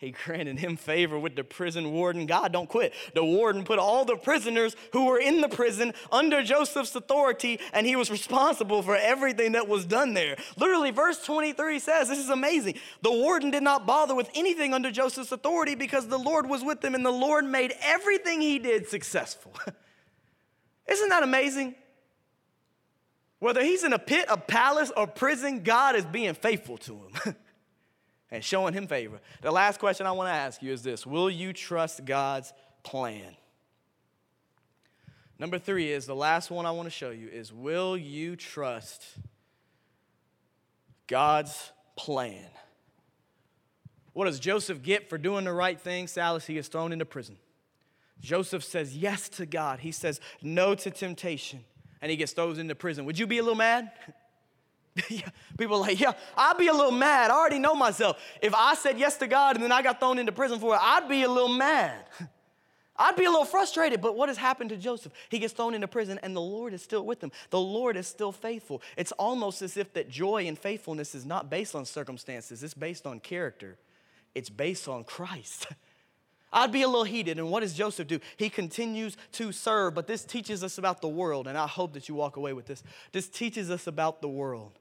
[0.00, 2.26] He granted him favor with the prison warden.
[2.26, 2.94] God, don't quit.
[3.14, 7.86] The warden put all the prisoners who were in the prison under Joseph's authority, and
[7.86, 10.36] he was responsible for everything that was done there.
[10.56, 12.78] Literally, verse 23 says this is amazing.
[13.02, 16.82] The warden did not bother with anything under Joseph's authority because the Lord was with
[16.84, 19.52] him, and the Lord made everything he did successful.
[20.90, 21.74] Isn't that amazing?
[23.38, 27.36] Whether he's in a pit, a palace, or prison, God is being faithful to him
[28.30, 29.20] and showing him favor.
[29.40, 33.36] The last question I want to ask you is this Will you trust God's plan?
[35.38, 39.04] Number three is the last one I want to show you is Will you trust
[41.06, 42.50] God's plan?
[44.12, 46.08] What does Joseph get for doing the right thing?
[46.08, 47.38] Silas, he gets thrown into prison.
[48.20, 49.80] Joseph says yes to God.
[49.80, 51.64] He says no to temptation,
[52.00, 53.04] and he gets thrown into prison.
[53.06, 53.90] Would you be a little mad?
[55.58, 57.30] People are like, yeah, I'd be a little mad.
[57.30, 58.20] I already know myself.
[58.42, 60.80] If I said yes to God and then I got thrown into prison for it,
[60.82, 62.04] I'd be a little mad.
[62.96, 65.12] I'd be a little frustrated, but what has happened to Joseph?
[65.30, 67.32] He gets thrown into prison and the Lord is still with him.
[67.48, 68.82] The Lord is still faithful.
[68.98, 73.06] It's almost as if that joy and faithfulness is not based on circumstances, it's based
[73.06, 73.78] on character,
[74.34, 75.68] it's based on Christ.
[76.52, 77.38] I'd be a little heated.
[77.38, 78.20] And what does Joseph do?
[78.36, 82.08] He continues to serve, but this teaches us about the world, and I hope that
[82.08, 82.82] you walk away with this.
[83.12, 84.72] This teaches us about the world.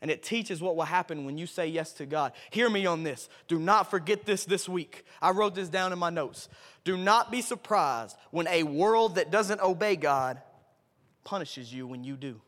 [0.00, 2.32] And it teaches what will happen when you say yes to God.
[2.50, 3.30] Hear me on this.
[3.48, 5.06] Do not forget this this week.
[5.22, 6.50] I wrote this down in my notes.
[6.84, 10.42] Do not be surprised when a world that doesn't obey God
[11.24, 12.42] punishes you when you do.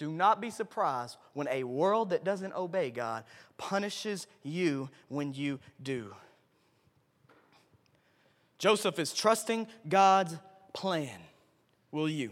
[0.00, 3.22] Do not be surprised when a world that doesn't obey God
[3.58, 6.14] punishes you when you do.
[8.56, 10.38] Joseph is trusting God's
[10.72, 11.18] plan.
[11.92, 12.30] Will you?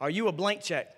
[0.00, 0.94] Are you a blank check?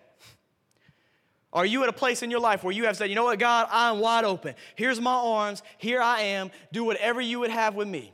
[1.54, 3.38] Are you at a place in your life where you have said, you know what,
[3.38, 4.54] God, I'm wide open.
[4.74, 5.62] Here's my arms.
[5.78, 6.50] Here I am.
[6.70, 8.12] Do whatever you would have with me.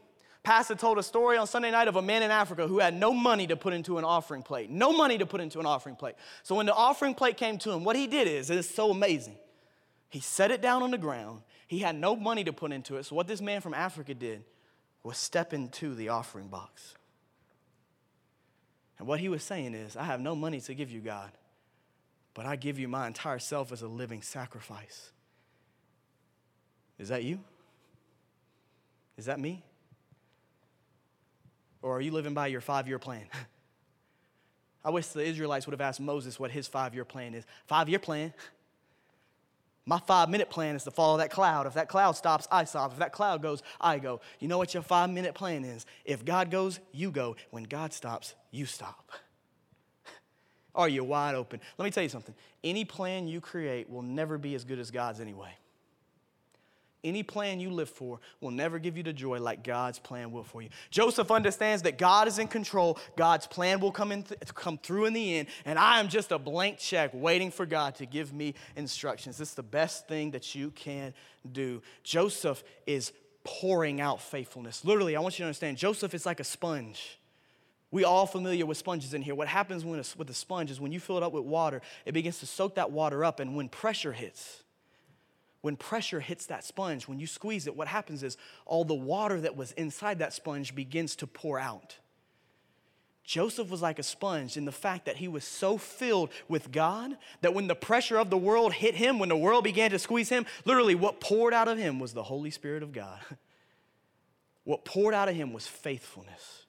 [0.49, 3.12] Pastor told a story on Sunday night of a man in Africa who had no
[3.12, 4.70] money to put into an offering plate.
[4.70, 6.14] No money to put into an offering plate.
[6.42, 9.36] So when the offering plate came to him, what he did is, it's so amazing.
[10.09, 11.42] He set it down on the ground.
[11.66, 13.05] He had no money to put into it.
[13.05, 14.42] So what this man from Africa did
[15.03, 16.94] was step into the offering box.
[18.99, 21.30] And what he was saying is, I have no money to give you, God
[22.38, 25.11] but I give you my entire self as a living sacrifice.
[26.96, 27.40] Is that you?
[29.16, 29.64] Is that me?
[31.83, 33.24] Or are you living by your five year plan?
[34.85, 37.45] I wish the Israelites would have asked Moses what his five year plan is.
[37.66, 38.33] Five year plan?
[39.85, 41.66] My five minute plan is to follow that cloud.
[41.66, 42.93] If that cloud stops, I stop.
[42.93, 44.20] If that cloud goes, I go.
[44.39, 45.87] You know what your five minute plan is?
[46.05, 47.37] If God goes, you go.
[47.51, 49.11] When God stops, you stop.
[50.74, 51.61] Are you wide open?
[51.79, 52.35] Let me tell you something.
[52.62, 55.55] Any plan you create will never be as good as God's anyway.
[57.05, 60.42] Any plan you live for will never give you the joy like God's plan will
[60.42, 60.68] for you.
[60.90, 62.99] Joseph understands that God is in control.
[63.16, 66.32] God's plan will come, in th- come through in the end, and I am just
[66.32, 69.40] a blank check waiting for God to give me instructions.
[69.40, 71.14] Is the best thing that you can
[71.53, 71.82] do.
[72.03, 73.12] Joseph is
[73.44, 74.84] pouring out faithfulness.
[74.84, 77.18] Literally, I want you to understand Joseph is like a sponge.
[77.90, 79.34] We all familiar with sponges in here.
[79.34, 81.80] What happens when a, with a sponge is when you fill it up with water,
[82.05, 84.64] it begins to soak that water up, and when pressure hits,
[85.61, 89.41] when pressure hits that sponge, when you squeeze it, what happens is all the water
[89.41, 91.97] that was inside that sponge begins to pour out.
[93.25, 97.19] Joseph was like a sponge in the fact that he was so filled with God
[97.43, 100.31] that when the pressure of the world hit him, when the world began to squeeze
[100.31, 103.21] him, literally what poured out of him was the Holy Spirit of God.
[104.65, 106.67] What poured out of him was faithfulness.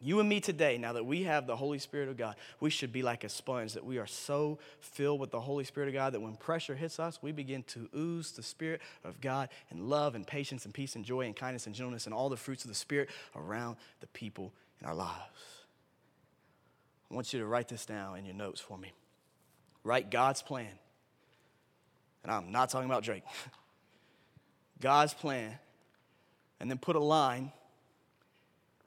[0.00, 2.92] You and me today, now that we have the Holy Spirit of God, we should
[2.92, 6.12] be like a sponge, that we are so filled with the Holy Spirit of God
[6.12, 10.14] that when pressure hits us, we begin to ooze the Spirit of God and love
[10.14, 12.68] and patience and peace and joy and kindness and gentleness and all the fruits of
[12.68, 15.56] the Spirit around the people in our lives.
[17.10, 18.92] I want you to write this down in your notes for me.
[19.82, 20.68] Write God's plan.
[22.22, 23.22] And I'm not talking about Drake.
[24.80, 25.54] God's plan.
[26.60, 27.52] And then put a line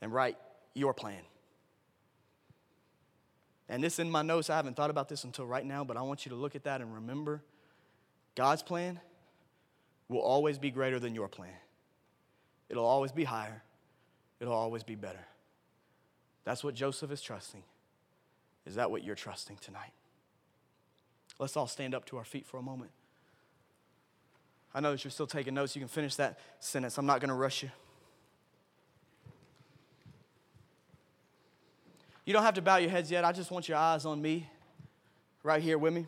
[0.02, 0.38] and write
[0.74, 1.22] your plan.
[3.68, 6.02] And this in my notes, I haven't thought about this until right now, but I
[6.02, 7.44] want you to look at that and remember
[8.36, 9.00] God's plan
[10.08, 11.54] will always be greater than your plan.
[12.68, 13.62] It'll always be higher,
[14.40, 15.26] it'll always be better.
[16.46, 17.64] That's what Joseph is trusting.
[18.66, 19.92] Is that what you're trusting tonight?
[21.38, 22.92] Let's all stand up to our feet for a moment.
[24.74, 25.76] I know that you're still taking notes.
[25.76, 26.98] You can finish that sentence.
[26.98, 27.70] I'm not going to rush you.
[32.30, 33.26] You don't have to bow your heads yet.
[33.26, 34.48] I just want your eyes on me,
[35.42, 36.06] right here with me.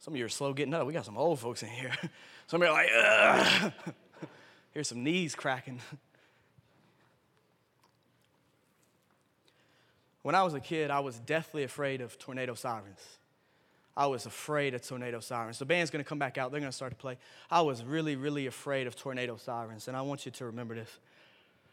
[0.00, 0.86] Some of you are slow getting up.
[0.86, 1.94] We got some old folks in here.
[2.48, 3.72] Some of you are like, Ugh.
[4.72, 5.80] here's some knees cracking.
[10.20, 13.19] When I was a kid, I was deathly afraid of tornado sirens.
[13.96, 15.58] I was afraid of tornado sirens.
[15.58, 17.18] The band's gonna come back out, they're gonna start to play.
[17.50, 20.98] I was really, really afraid of tornado sirens, and I want you to remember this.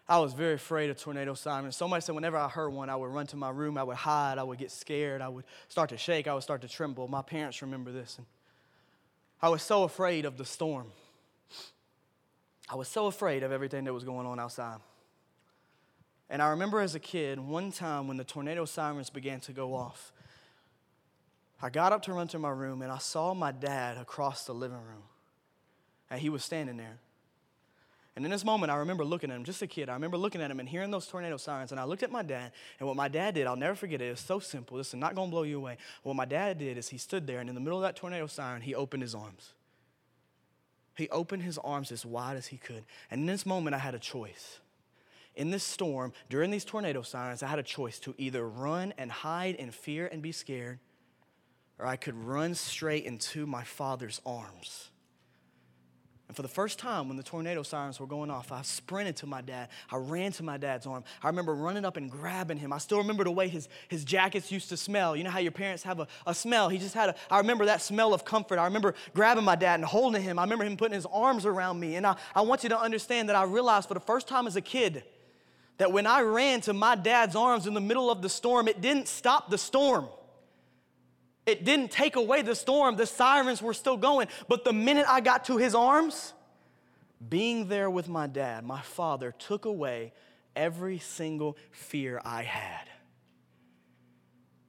[0.09, 1.75] I was very afraid of tornado sirens.
[1.75, 3.97] So much that whenever I heard one, I would run to my room, I would
[3.97, 7.09] hide, I would get scared, I would start to shake, I would start to tremble.
[7.09, 8.17] My parents remember this.
[8.17, 8.25] And
[9.41, 10.87] I was so afraid of the storm.
[12.69, 14.79] I was so afraid of everything that was going on outside.
[16.29, 19.73] And I remember as a kid, one time when the tornado sirens began to go
[19.75, 20.11] off,
[21.61, 24.53] I got up to run to my room and I saw my dad across the
[24.53, 25.03] living room.
[26.09, 26.99] And he was standing there.
[28.15, 29.89] And in this moment, I remember looking at him, just a kid.
[29.89, 31.71] I remember looking at him and hearing those tornado sirens.
[31.71, 34.07] And I looked at my dad, and what my dad did, I'll never forget it.
[34.07, 34.75] It was so simple.
[34.77, 35.77] This is not going to blow you away.
[36.01, 38.25] What my dad did is he stood there, and in the middle of that tornado
[38.25, 39.53] siren, he opened his arms.
[40.95, 42.85] He opened his arms as wide as he could.
[43.11, 44.61] And in this moment, I had a choice.
[45.35, 49.11] In this storm, during these tornado sirens, I had a choice to either run and
[49.11, 50.79] hide in fear and be scared,
[51.79, 54.89] or I could run straight into my father's arms.
[56.27, 59.25] And for the first time, when the tornado sirens were going off, I sprinted to
[59.25, 59.69] my dad.
[59.89, 61.05] I ran to my dad's arm.
[61.23, 62.73] I remember running up and grabbing him.
[62.73, 65.15] I still remember the way his, his jackets used to smell.
[65.15, 66.67] You know how your parents have a, a smell?
[66.67, 68.59] He just had a, I remember that smell of comfort.
[68.59, 70.37] I remember grabbing my dad and holding him.
[70.37, 71.95] I remember him putting his arms around me.
[71.95, 74.57] And I, I want you to understand that I realized for the first time as
[74.57, 75.03] a kid
[75.77, 78.81] that when I ran to my dad's arms in the middle of the storm, it
[78.81, 80.09] didn't stop the storm.
[81.47, 82.97] It didn't take away the storm.
[82.97, 84.27] The sirens were still going.
[84.49, 86.33] But the minute I got to his arms,
[87.29, 90.11] being there with my dad, my father, took away
[90.55, 92.89] every single fear I had.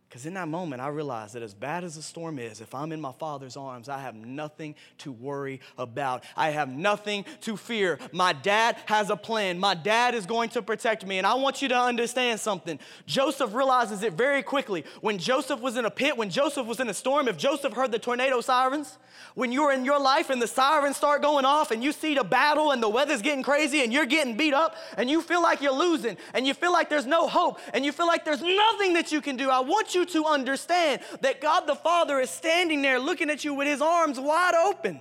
[0.08, 2.92] Because in that moment, I realized that as bad as the storm is, if I'm
[2.92, 6.24] in my father's arms, I have nothing to worry about.
[6.34, 7.98] I have nothing to fear.
[8.10, 9.58] My dad has a plan.
[9.58, 11.18] My dad is going to protect me.
[11.18, 12.78] And I want you to understand something.
[13.04, 14.86] Joseph realizes it very quickly.
[15.02, 17.92] When Joseph was in a pit, when Joseph was in a storm, if Joseph heard
[17.92, 18.96] the tornado sirens,
[19.34, 22.24] when you're in your life and the sirens start going off and you see the
[22.24, 25.60] battle and the weather's getting crazy and you're getting beat up and you feel like
[25.60, 28.94] you're losing and you feel like there's no hope and you feel like there's nothing
[28.94, 32.30] that you can do, I want you you to understand that God the Father is
[32.30, 35.00] standing there looking at you with his arms wide open.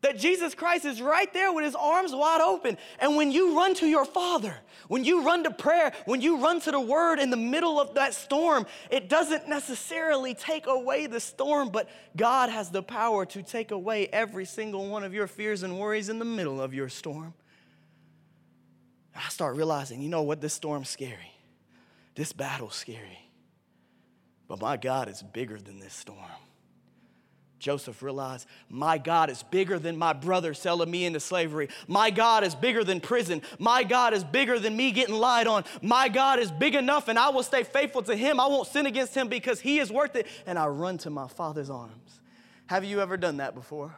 [0.00, 2.76] That Jesus Christ is right there with his arms wide open.
[2.98, 4.56] And when you run to your Father,
[4.88, 7.94] when you run to prayer, when you run to the Word in the middle of
[7.94, 13.44] that storm, it doesn't necessarily take away the storm, but God has the power to
[13.44, 16.88] take away every single one of your fears and worries in the middle of your
[16.88, 17.32] storm.
[19.14, 21.32] I start realizing, you know what, this storm's scary.
[22.16, 23.21] This battle's scary.
[24.52, 26.18] But my God is bigger than this storm.
[27.58, 31.70] Joseph realized, my God is bigger than my brother selling me into slavery.
[31.88, 33.40] My God is bigger than prison.
[33.58, 35.64] My God is bigger than me getting lied on.
[35.80, 38.38] My God is big enough, and I will stay faithful to him.
[38.38, 40.26] I won't sin against him because he is worth it.
[40.44, 42.20] And I run to my father's arms.
[42.66, 43.94] Have you ever done that before?